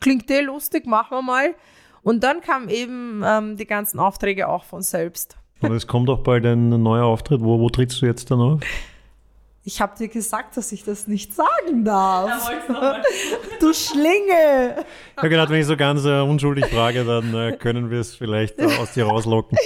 klingt 0.00 0.30
eh 0.30 0.40
lustig, 0.40 0.86
machen 0.86 1.18
wir 1.18 1.22
mal. 1.22 1.54
Und 2.02 2.22
dann 2.22 2.40
kamen 2.40 2.68
eben 2.68 3.22
ähm, 3.24 3.56
die 3.56 3.66
ganzen 3.66 3.98
Aufträge 3.98 4.48
auch 4.48 4.64
von 4.64 4.82
selbst. 4.82 5.36
Und 5.60 5.72
es 5.72 5.86
kommt 5.86 6.08
auch 6.08 6.20
bald 6.20 6.44
ein 6.46 6.68
neuer 6.82 7.04
Auftritt. 7.04 7.40
Wo, 7.40 7.58
wo 7.58 7.68
trittst 7.68 8.00
du 8.00 8.06
jetzt 8.06 8.30
dann 8.30 8.40
auf? 8.40 8.60
Ich 9.64 9.80
habe 9.80 9.96
dir 9.98 10.06
gesagt, 10.06 10.56
dass 10.56 10.70
ich 10.70 10.84
das 10.84 11.08
nicht 11.08 11.34
sagen 11.34 11.84
darf. 11.84 12.48
du 13.60 13.74
Schlinge! 13.74 14.84
Ich 15.10 15.16
habe 15.16 15.28
gedacht, 15.28 15.50
wenn 15.50 15.60
ich 15.60 15.66
so 15.66 15.76
ganz 15.76 16.04
äh, 16.04 16.20
unschuldig 16.20 16.66
frage, 16.66 17.04
dann 17.04 17.34
äh, 17.34 17.56
können 17.56 17.90
wir 17.90 17.98
es 17.98 18.14
vielleicht 18.14 18.60
äh, 18.60 18.66
aus 18.66 18.92
dir 18.92 19.06
rauslocken. 19.06 19.58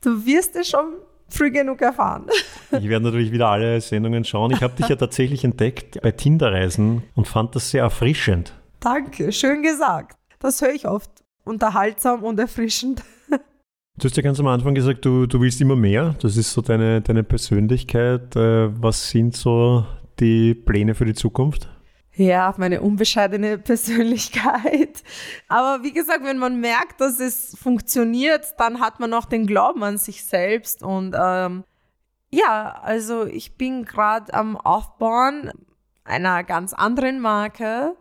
Du 0.00 0.24
wirst 0.24 0.56
es 0.56 0.68
schon 0.68 0.94
früh 1.28 1.50
genug 1.50 1.80
erfahren. 1.82 2.26
Ich 2.72 2.88
werde 2.88 3.04
natürlich 3.04 3.32
wieder 3.32 3.48
alle 3.48 3.80
Sendungen 3.80 4.24
schauen. 4.24 4.50
Ich 4.52 4.62
habe 4.62 4.74
dich 4.74 4.88
ja 4.88 4.96
tatsächlich 4.96 5.44
entdeckt 5.44 6.00
bei 6.02 6.10
Tinder-Reisen 6.10 7.02
und 7.14 7.28
fand 7.28 7.54
das 7.54 7.70
sehr 7.70 7.82
erfrischend. 7.82 8.54
Danke, 8.80 9.32
schön 9.32 9.62
gesagt. 9.62 10.16
Das 10.38 10.60
höre 10.60 10.72
ich 10.72 10.86
oft. 10.86 11.10
Unterhaltsam 11.44 12.22
und 12.22 12.38
erfrischend. 12.38 13.02
Du 13.98 14.04
hast 14.04 14.16
ja 14.16 14.22
ganz 14.22 14.38
am 14.38 14.46
Anfang 14.46 14.74
gesagt, 14.74 15.06
du, 15.06 15.24
du 15.24 15.40
willst 15.40 15.58
immer 15.62 15.74
mehr. 15.74 16.16
Das 16.20 16.36
ist 16.36 16.52
so 16.52 16.60
deine, 16.60 17.00
deine 17.00 17.24
Persönlichkeit. 17.24 18.36
Äh, 18.36 18.68
was 18.82 19.08
sind 19.08 19.34
so 19.34 19.86
die 20.20 20.54
Pläne 20.54 20.94
für 20.94 21.06
die 21.06 21.14
Zukunft? 21.14 21.68
Ja, 22.16 22.54
meine 22.56 22.80
unbescheidene 22.80 23.58
Persönlichkeit. 23.72 25.02
Aber 25.48 25.82
wie 25.82 25.92
gesagt, 25.92 26.24
wenn 26.24 26.38
man 26.38 26.60
merkt, 26.60 27.00
dass 27.00 27.20
es 27.20 27.56
funktioniert, 27.58 28.54
dann 28.58 28.80
hat 28.80 29.00
man 29.00 29.12
auch 29.12 29.26
den 29.26 29.46
Glauben 29.46 29.84
an 29.84 29.98
sich 29.98 30.24
selbst. 30.24 30.82
Und 30.82 31.14
ähm, 31.18 31.64
ja, 32.30 32.80
also 32.82 33.26
ich 33.26 33.56
bin 33.56 33.84
gerade 33.84 34.32
am 34.32 34.56
Aufbauen 34.56 35.52
einer 36.04 36.42
ganz 36.42 36.72
anderen 36.72 37.20
Marke 37.20 37.96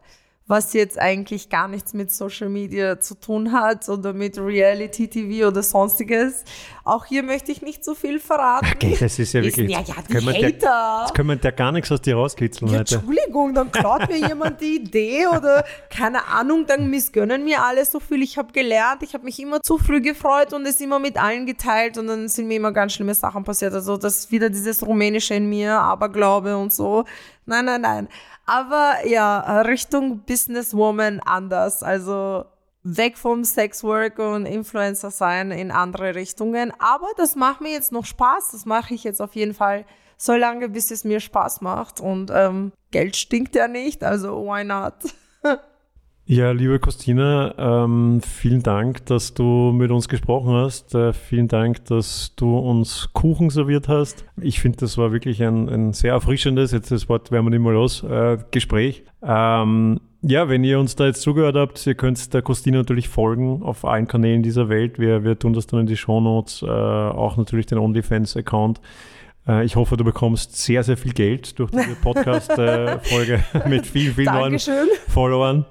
was 0.48 0.74
jetzt 0.74 1.00
eigentlich 1.00 1.50
gar 1.50 1.68
nichts 1.68 1.94
mit 1.94 2.12
Social 2.12 2.50
Media 2.50 3.00
zu 3.00 3.16
tun 3.16 3.52
hat 3.52 3.90
oder 3.90 4.14
mit 4.14 4.38
Reality 4.38 5.08
TV 5.08 5.48
oder 5.48 5.64
sonstiges. 5.64 6.44
Auch 6.84 7.06
hier 7.06 7.24
möchte 7.24 7.52
ich 7.52 7.64
nicht 7.64 7.84
so 7.84 7.96
viel 7.96 8.20
verraten. 8.20 8.68
Okay, 8.76 8.96
das 9.00 9.18
ist 9.18 9.34
ja 9.34 9.42
wirklich. 9.42 9.72
Ja, 9.72 9.80
ja, 9.82 9.96
die 10.08 10.14
können 10.14 10.28
Hater. 10.28 10.52
Der, 10.52 11.00
jetzt 11.02 11.16
können 11.16 11.30
wir 11.30 11.40
ja 11.42 11.50
gar 11.50 11.72
nichts 11.72 11.92
aus 11.92 12.00
dir 12.00 12.16
rauskitzeln 12.16 12.72
ja, 12.72 12.80
Entschuldigung, 12.82 13.56
dann 13.56 13.72
klaut 13.72 14.08
mir 14.08 14.18
jemand 14.28 14.62
die 14.62 14.76
Idee 14.76 15.26
oder 15.26 15.66
keine 15.90 16.28
Ahnung, 16.28 16.68
dann 16.68 16.92
missgönnen 16.92 17.44
mir 17.44 17.64
alle 17.64 17.84
so 17.84 18.00
viel. 18.00 18.22
Ich 18.22 18.38
habe 18.38 18.54
gelernt, 18.54 19.02
ich 19.02 19.16
habe 19.16 19.24
mich 19.24 19.40
immer 19.40 19.62
zu 19.62 19.80
früh 19.80 20.00
gefreut 20.00 20.54
und 20.54 20.68
es 20.68 20.80
immer 20.80 21.00
mit 21.00 21.18
allen 21.18 21.48
geteilt 21.48 21.98
und 21.98 22.06
dann 22.06 22.28
sind 22.28 22.48
mir 22.48 22.58
immer 22.58 22.72
ganz 22.72 22.94
schlimme 22.94 23.16
Sachen 23.16 23.44
passiert. 23.44 23.74
Also 23.74 23.98
das 23.98 24.20
ist 24.20 24.32
wieder 24.32 24.52
dieses 24.52 24.86
Rumänische 24.86 25.34
in 25.34 25.50
mir, 25.50 25.74
Aberglaube 25.80 26.56
und 26.56 26.72
so. 26.72 27.06
Nein, 27.48 27.66
nein, 27.66 27.82
nein. 27.82 28.08
Aber 28.46 29.06
ja, 29.06 29.62
Richtung 29.62 30.20
Businesswoman 30.20 31.20
anders. 31.20 31.84
Also 31.84 32.46
weg 32.84 33.18
vom 33.18 33.44
Sexwork 33.44 34.20
und 34.20 34.46
Influencer 34.46 35.10
sein 35.10 35.52
in 35.52 35.72
andere 35.72 36.14
Richtungen. 36.16 36.72
Aber 36.80 37.08
das 37.18 37.36
macht 37.36 37.62
mir 37.62 37.72
jetzt 37.72 37.92
noch 37.92 38.06
Spaß. 38.06 38.50
Das 38.52 38.66
mache 38.66 38.94
ich 38.94 39.04
jetzt 39.04 39.22
auf 39.22 39.36
jeden 39.36 39.56
Fall 39.56 39.86
so 40.18 40.34
lange, 40.34 40.70
bis 40.70 40.92
es 40.92 41.04
mir 41.04 41.20
Spaß 41.20 41.62
macht. 41.62 42.00
Und 42.00 42.32
ähm, 42.34 42.72
Geld 42.92 43.16
stinkt 43.16 43.56
ja 43.56 43.68
nicht, 43.68 44.04
also 44.04 44.46
why 44.46 44.64
not? 44.64 44.94
Ja, 46.28 46.50
liebe 46.50 46.80
Christina, 46.80 47.54
ähm, 47.60 48.20
vielen 48.20 48.64
Dank, 48.64 49.06
dass 49.06 49.36
du 49.36 49.72
mit 49.72 49.92
uns 49.92 50.10
gesprochen 50.10 50.56
hast. 50.56 50.96
Äh, 50.96 51.14
vielen 51.14 51.48
Dank, 51.48 51.86
dass 51.86 52.34
du 52.36 52.58
uns 52.58 53.10
Kuchen 53.14 53.52
serviert 53.52 53.88
hast. 53.88 54.26
Ich 54.42 54.60
finde, 54.60 54.80
das 54.80 54.98
war 54.98 55.12
wirklich 55.12 55.44
ein, 55.44 55.70
ein, 55.70 55.94
sehr 55.94 56.14
erfrischendes, 56.14 56.72
jetzt 56.72 56.90
das 56.90 57.10
Wort 57.10 57.30
werden 57.32 57.46
wir 57.46 57.52
nicht 57.52 57.60
mal 57.60 57.74
los, 57.74 58.02
äh, 58.02 58.40
Gespräch. 58.50 59.04
Ähm, 59.22 60.00
ja, 60.24 60.50
wenn 60.50 60.64
ihr 60.64 60.80
uns 60.80 60.96
da 60.96 61.06
jetzt 61.06 61.22
zugehört 61.22 61.58
habt, 61.58 61.86
ihr 61.86 61.94
könnt 61.94 62.34
der 62.34 62.42
Christina 62.42 62.80
natürlich 62.80 63.08
folgen 63.08 63.62
auf 63.62 63.86
allen 63.86 64.08
Kanälen 64.08 64.42
dieser 64.42 64.68
Welt. 64.68 64.98
Wir, 64.98 65.24
wir 65.24 65.38
tun 65.38 65.54
das 65.54 65.68
dann 65.68 65.82
in 65.82 65.86
die 65.86 65.96
Show 65.96 66.22
Notes, 66.22 66.64
äh, 66.64 66.66
auch 66.66 67.38
natürlich 67.38 67.68
den 67.68 67.78
OnlyFans-Account. 67.78 68.82
Äh, 69.48 69.66
ich 69.66 69.76
hoffe, 69.76 69.98
du 69.98 70.04
bekommst 70.04 70.56
sehr, 70.58 70.84
sehr 70.84 70.98
viel 70.98 71.14
Geld 71.14 71.58
durch 71.60 71.72
diese 71.72 71.96
Podcast-Folge 72.02 73.44
mit 73.68 73.86
vielen, 73.86 74.16
vielen 74.16 74.26
Dankeschön. 74.26 74.76
neuen 74.76 74.90
Followern. 75.08 75.66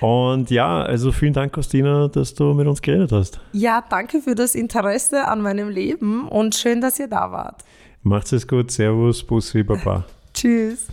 Und 0.00 0.50
ja, 0.50 0.82
also 0.82 1.12
vielen 1.12 1.32
Dank, 1.32 1.52
Christina, 1.52 2.08
dass 2.08 2.34
du 2.34 2.54
mit 2.54 2.66
uns 2.66 2.82
geredet 2.82 3.12
hast. 3.12 3.40
Ja, 3.52 3.84
danke 3.88 4.20
für 4.20 4.34
das 4.34 4.54
Interesse 4.54 5.26
an 5.28 5.42
meinem 5.42 5.68
Leben 5.68 6.28
und 6.28 6.54
schön, 6.54 6.80
dass 6.80 6.98
ihr 6.98 7.08
da 7.08 7.30
wart. 7.30 7.62
Macht's 8.02 8.32
es 8.32 8.46
gut. 8.46 8.70
Servus, 8.70 9.22
Bussi, 9.22 9.62
Baba. 9.62 10.04
Tschüss. 10.34 10.86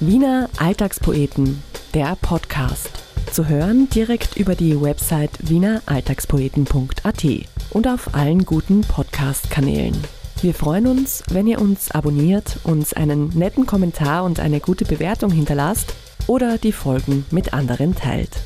Wiener 0.00 0.48
Alltagspoeten, 0.58 1.62
der 1.94 2.16
Podcast. 2.20 2.90
Zu 3.32 3.48
hören 3.48 3.88
direkt 3.90 4.36
über 4.36 4.54
die 4.54 4.80
Website 4.80 5.30
wieneralltagspoeten.at. 5.40 7.24
und 7.70 7.86
auf 7.86 8.14
allen 8.14 8.44
guten 8.44 8.80
Podcast-Kanälen. 8.80 9.96
Wir 10.42 10.54
freuen 10.54 10.86
uns, 10.86 11.22
wenn 11.28 11.46
ihr 11.46 11.60
uns 11.60 11.90
abonniert, 11.90 12.60
uns 12.64 12.94
einen 12.94 13.28
netten 13.28 13.66
Kommentar 13.66 14.24
und 14.24 14.40
eine 14.40 14.60
gute 14.60 14.86
Bewertung 14.86 15.30
hinterlasst 15.30 15.92
oder 16.28 16.56
die 16.56 16.72
Folgen 16.72 17.26
mit 17.30 17.52
anderen 17.52 17.94
teilt. 17.94 18.40